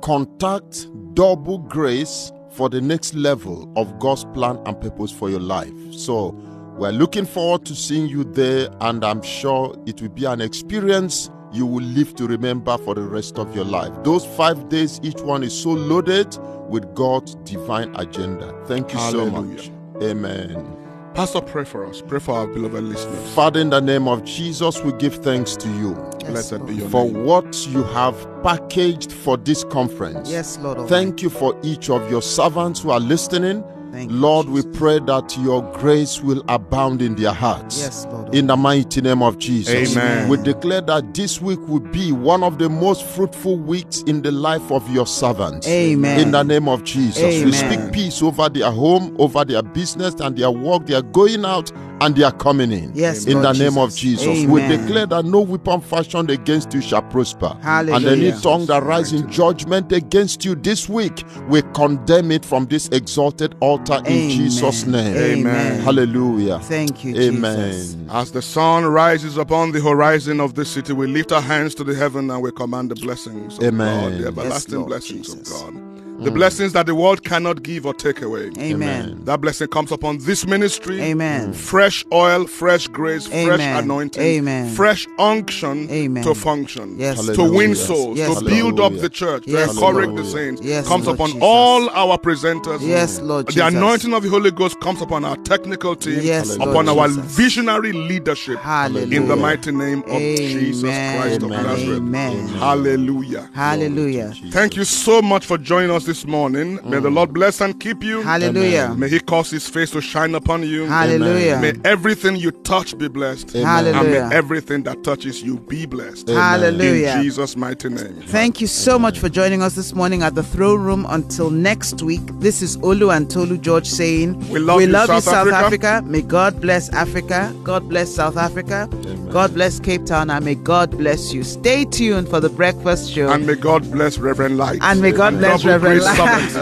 contact 0.02 0.86
double 1.14 1.58
grace 1.58 2.30
for 2.56 2.68
the 2.68 2.80
next 2.80 3.14
level 3.14 3.70
of 3.76 3.98
God's 3.98 4.24
plan 4.24 4.58
and 4.66 4.80
purpose 4.80 5.12
for 5.12 5.28
your 5.30 5.40
life. 5.40 5.72
So, 5.92 6.30
we're 6.78 6.90
looking 6.92 7.24
forward 7.24 7.64
to 7.66 7.74
seeing 7.74 8.06
you 8.06 8.24
there, 8.24 8.68
and 8.80 9.04
I'm 9.04 9.22
sure 9.22 9.76
it 9.86 10.00
will 10.02 10.10
be 10.10 10.24
an 10.24 10.40
experience 10.40 11.30
you 11.52 11.64
will 11.64 11.84
live 11.84 12.14
to 12.16 12.26
remember 12.26 12.76
for 12.78 12.94
the 12.94 13.02
rest 13.02 13.38
of 13.38 13.54
your 13.54 13.64
life. 13.64 13.92
Those 14.04 14.26
five 14.26 14.68
days, 14.68 15.00
each 15.02 15.20
one 15.20 15.42
is 15.42 15.58
so 15.58 15.70
loaded 15.70 16.36
with 16.68 16.94
God's 16.94 17.34
divine 17.44 17.94
agenda. 17.96 18.54
Thank 18.66 18.92
you 18.92 18.98
so 18.98 19.30
much. 19.30 19.70
Amen. 20.02 20.85
Pastor, 21.16 21.40
pray 21.40 21.64
for 21.64 21.86
us. 21.86 22.02
Pray 22.02 22.18
for 22.18 22.34
our 22.34 22.46
beloved 22.46 22.84
listeners. 22.84 23.32
Father, 23.34 23.58
in 23.58 23.70
the 23.70 23.80
name 23.80 24.06
of 24.06 24.22
Jesus, 24.24 24.82
we 24.82 24.92
give 24.92 25.14
thanks 25.16 25.56
to 25.56 25.68
you 25.78 25.94
Blessed 26.26 26.66
be 26.66 26.74
your 26.74 26.90
for 26.90 27.06
name. 27.06 27.24
what 27.24 27.66
you 27.68 27.82
have 27.84 28.14
packaged 28.42 29.12
for 29.12 29.38
this 29.38 29.64
conference. 29.64 30.30
Yes, 30.30 30.58
Lord. 30.58 30.76
Almighty. 30.76 30.94
Thank 30.94 31.22
you 31.22 31.30
for 31.30 31.58
each 31.62 31.88
of 31.88 32.10
your 32.10 32.20
servants 32.20 32.80
who 32.82 32.90
are 32.90 33.00
listening. 33.00 33.64
Thank 33.96 34.10
you, 34.10 34.18
Lord, 34.18 34.50
we 34.50 34.62
pray 34.62 34.98
that 34.98 35.38
your 35.38 35.62
grace 35.72 36.20
will 36.20 36.44
abound 36.48 37.00
in 37.00 37.14
their 37.14 37.32
hearts. 37.32 37.80
Yes, 37.80 38.04
Lord. 38.04 38.34
In 38.34 38.46
the 38.46 38.54
mighty 38.54 39.00
name 39.00 39.22
of 39.22 39.38
Jesus. 39.38 39.96
Amen. 39.96 40.28
We 40.28 40.36
declare 40.36 40.82
that 40.82 41.14
this 41.14 41.40
week 41.40 41.60
will 41.66 41.80
be 41.80 42.12
one 42.12 42.42
of 42.42 42.58
the 42.58 42.68
most 42.68 43.06
fruitful 43.06 43.56
weeks 43.56 44.02
in 44.02 44.20
the 44.20 44.32
life 44.32 44.70
of 44.70 44.86
your 44.92 45.06
servants. 45.06 45.66
Amen. 45.66 46.20
In 46.20 46.30
the 46.30 46.42
name 46.42 46.68
of 46.68 46.84
Jesus. 46.84 47.42
We 47.42 47.52
speak 47.52 47.90
peace 47.90 48.22
over 48.22 48.50
their 48.50 48.70
home, 48.70 49.16
over 49.18 49.46
their 49.46 49.62
business 49.62 50.14
and 50.16 50.36
their 50.36 50.50
work. 50.50 50.84
They 50.84 50.94
are 50.94 51.00
going 51.00 51.46
out 51.46 51.72
and 52.00 52.14
they 52.14 52.22
are 52.22 52.32
coming 52.32 52.72
in. 52.72 52.92
Yes, 52.94 53.26
in 53.26 53.42
Lord 53.42 53.56
the 53.56 53.64
name 53.64 53.78
of 53.78 53.94
Jesus. 53.94 54.24
Jesus. 54.24 54.50
We 54.50 54.60
declare 54.66 55.06
that 55.06 55.24
no 55.24 55.40
weapon 55.40 55.80
fashioned 55.80 56.30
against 56.30 56.72
you 56.74 56.80
shall 56.80 57.02
prosper. 57.02 57.56
Hallelujah. 57.62 57.96
And 57.96 58.22
any 58.22 58.42
tongue 58.42 58.66
that 58.66 58.82
rises 58.82 59.20
in 59.20 59.30
judgment 59.30 59.92
against 59.92 60.44
you 60.44 60.54
this 60.54 60.88
week, 60.88 61.24
we 61.48 61.62
condemn 61.74 62.30
it 62.32 62.44
from 62.44 62.66
this 62.66 62.88
exalted 62.88 63.54
altar 63.60 64.02
in 64.06 64.30
Jesus' 64.30 64.84
name. 64.86 65.16
Amen. 65.16 65.80
Hallelujah. 65.80 66.58
Thank 66.60 67.04
you, 67.04 67.16
Amen. 67.16 67.72
Jesus. 67.72 67.96
As 68.10 68.32
the 68.32 68.42
sun 68.42 68.84
rises 68.84 69.36
upon 69.36 69.72
the 69.72 69.80
horizon 69.80 70.40
of 70.40 70.54
this 70.54 70.70
city, 70.70 70.92
we 70.92 71.06
lift 71.06 71.32
our 71.32 71.42
hands 71.42 71.74
to 71.76 71.84
the 71.84 71.94
heaven 71.94 72.30
and 72.30 72.42
we 72.42 72.52
command 72.52 72.90
the 72.90 72.96
blessings 72.96 73.58
of 73.58 73.64
Amen. 73.64 74.12
God, 74.12 74.20
the 74.20 74.28
everlasting 74.28 74.74
Lord 74.76 74.88
blessings 74.88 75.28
Jesus. 75.34 75.62
of 75.62 75.74
God. 75.74 75.95
The 76.18 76.30
mm. 76.30 76.34
blessings 76.34 76.72
that 76.72 76.86
the 76.86 76.94
world 76.94 77.24
cannot 77.24 77.62
give 77.62 77.84
or 77.84 77.92
take 77.92 78.22
away. 78.22 78.50
Amen. 78.58 79.20
That 79.24 79.40
blessing 79.40 79.68
comes 79.68 79.92
upon 79.92 80.18
this 80.18 80.46
ministry. 80.46 81.00
Amen. 81.00 81.52
Fresh 81.52 82.04
oil, 82.10 82.46
fresh 82.46 82.88
grace, 82.88 83.26
fresh 83.26 83.60
anointing, 83.60 84.22
Amen. 84.22 84.74
fresh 84.74 85.06
unction 85.18 85.90
Amen. 85.90 86.24
to 86.24 86.34
function, 86.34 86.98
Yes, 86.98 87.26
to 87.26 87.42
win 87.52 87.74
souls, 87.74 88.16
Yes, 88.16 88.28
to 88.28 88.40
Lord. 88.40 88.46
build 88.46 88.80
up 88.80 88.94
the 88.94 89.10
church, 89.10 89.44
Yes, 89.46 89.74
to 89.74 89.76
encourage 89.76 90.08
Lord. 90.08 90.18
the 90.18 90.24
saints. 90.24 90.62
Yes, 90.64 90.88
comes 90.88 91.04
Lord 91.06 91.16
upon 91.16 91.26
Jesus. 91.28 91.42
all 91.42 91.90
our 91.90 92.16
presenters. 92.18 92.80
Yes, 92.80 93.20
Lord 93.20 93.46
The 93.46 93.52
Jesus. 93.52 93.74
anointing 93.74 94.14
of 94.14 94.22
the 94.22 94.30
Holy 94.30 94.50
Ghost 94.50 94.80
comes 94.80 95.02
upon 95.02 95.24
our 95.24 95.36
technical 95.36 95.94
team, 95.96 96.20
Yes, 96.22 96.54
upon 96.56 96.86
Lord 96.86 96.88
our 96.88 97.08
Jesus. 97.08 97.24
visionary 97.36 97.92
leadership. 97.92 98.58
Hallelujah. 98.58 99.16
In 99.20 99.28
the 99.28 99.36
mighty 99.36 99.70
name 99.72 100.02
of 100.06 100.18
Jesus 100.18 100.82
Christ 100.82 101.42
of 101.42 101.50
Nazareth. 101.50 101.98
Amen. 101.98 102.48
Hallelujah. 102.48 103.50
Hallelujah. 103.54 104.32
Thank 104.50 104.76
you 104.76 104.84
so 104.84 105.20
much 105.20 105.44
for 105.44 105.58
joining 105.58 105.90
us 105.90 106.05
this 106.06 106.24
morning. 106.26 106.76
May 106.88 107.00
the 107.00 107.10
mm. 107.10 107.16
Lord 107.16 107.34
bless 107.34 107.60
and 107.60 107.78
keep 107.78 108.02
you. 108.02 108.22
Hallelujah. 108.22 108.94
May 108.96 109.08
He 109.08 109.20
cause 109.20 109.50
His 109.50 109.68
face 109.68 109.90
to 109.90 110.00
shine 110.00 110.34
upon 110.34 110.62
you. 110.62 110.86
Hallelujah. 110.86 111.58
May 111.60 111.74
everything 111.84 112.36
you 112.36 112.52
touch 112.52 112.96
be 112.96 113.08
blessed. 113.08 113.50
Amen. 113.56 113.86
And 113.86 113.96
Hallelujah. 113.96 114.28
may 114.28 114.34
everything 114.36 114.84
that 114.84 115.04
touches 115.04 115.42
you 115.42 115.58
be 115.58 115.84
blessed. 115.84 116.28
Hallelujah. 116.28 117.16
In 117.16 117.22
Jesus' 117.22 117.56
mighty 117.56 117.88
name. 117.90 118.22
Thank 118.26 118.60
you 118.60 118.66
so 118.66 118.98
much 118.98 119.18
for 119.18 119.28
joining 119.28 119.62
us 119.62 119.74
this 119.74 119.92
morning 119.94 120.22
at 120.22 120.34
the 120.34 120.42
throne 120.42 120.80
room. 120.80 121.04
Until 121.08 121.50
next 121.50 122.02
week, 122.02 122.22
this 122.40 122.62
is 122.62 122.76
Olu 122.78 123.14
and 123.14 123.30
Tolu 123.30 123.58
George 123.58 123.86
saying, 123.86 124.38
We 124.48 124.60
love 124.60 124.80
you, 124.80 124.92
South 124.92 125.24
South 125.24 125.48
Africa. 125.48 125.86
Africa. 125.88 126.02
May 126.06 126.22
God 126.22 126.60
bless 126.60 126.88
Africa. 126.90 127.54
God 127.64 127.88
bless 127.88 128.14
South 128.14 128.36
Africa. 128.36 128.88
God 129.36 129.52
bless 129.52 129.78
Cape 129.78 130.06
Town. 130.06 130.30
And 130.30 130.46
may 130.46 130.54
God 130.54 130.92
bless 130.92 131.34
you. 131.34 131.44
Stay 131.44 131.84
tuned 131.84 132.26
for 132.26 132.40
the 132.40 132.48
breakfast 132.48 133.12
show. 133.12 133.28
And 133.28 133.46
may 133.46 133.54
God 133.54 133.82
bless 133.92 134.16
Reverend 134.16 134.56
Light. 134.56 134.78
And 134.80 135.02
may 135.02 135.12
God 135.12 135.34
bless 135.34 135.60
Double 135.60 135.72
Reverend 135.72 136.00
grace 136.00 136.18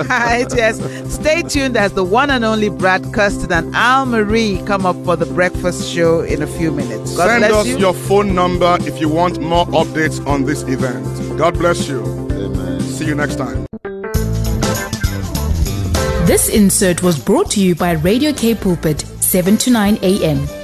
Light. 0.08 0.52
yes. 0.56 1.14
Stay 1.14 1.42
tuned 1.42 1.76
as 1.76 1.92
the 1.92 2.02
one 2.02 2.30
and 2.30 2.44
only 2.44 2.70
Brad 2.70 3.12
Custon 3.12 3.52
and 3.52 3.72
Al 3.76 4.06
Marie 4.06 4.60
come 4.66 4.86
up 4.86 4.96
for 5.04 5.14
the 5.14 5.24
breakfast 5.26 5.88
show 5.88 6.22
in 6.22 6.42
a 6.42 6.48
few 6.48 6.72
minutes. 6.72 7.16
God 7.16 7.28
Send 7.28 7.40
bless 7.42 7.52
us 7.52 7.66
you. 7.68 7.78
your 7.78 7.94
phone 7.94 8.34
number 8.34 8.76
if 8.80 9.00
you 9.00 9.08
want 9.08 9.40
more 9.40 9.66
updates 9.66 10.26
on 10.26 10.42
this 10.44 10.64
event. 10.64 11.38
God 11.38 11.56
bless 11.56 11.88
you. 11.88 12.02
Amen. 12.32 12.80
See 12.80 13.06
you 13.06 13.14
next 13.14 13.36
time. 13.36 13.66
This 16.26 16.48
insert 16.48 17.04
was 17.04 17.20
brought 17.20 17.52
to 17.52 17.60
you 17.60 17.76
by 17.76 17.92
Radio 17.92 18.32
Cape 18.32 18.62
Pulpit, 18.62 19.02
7 19.20 19.58
to 19.58 19.70
9 19.70 19.98
a.m. 20.02 20.63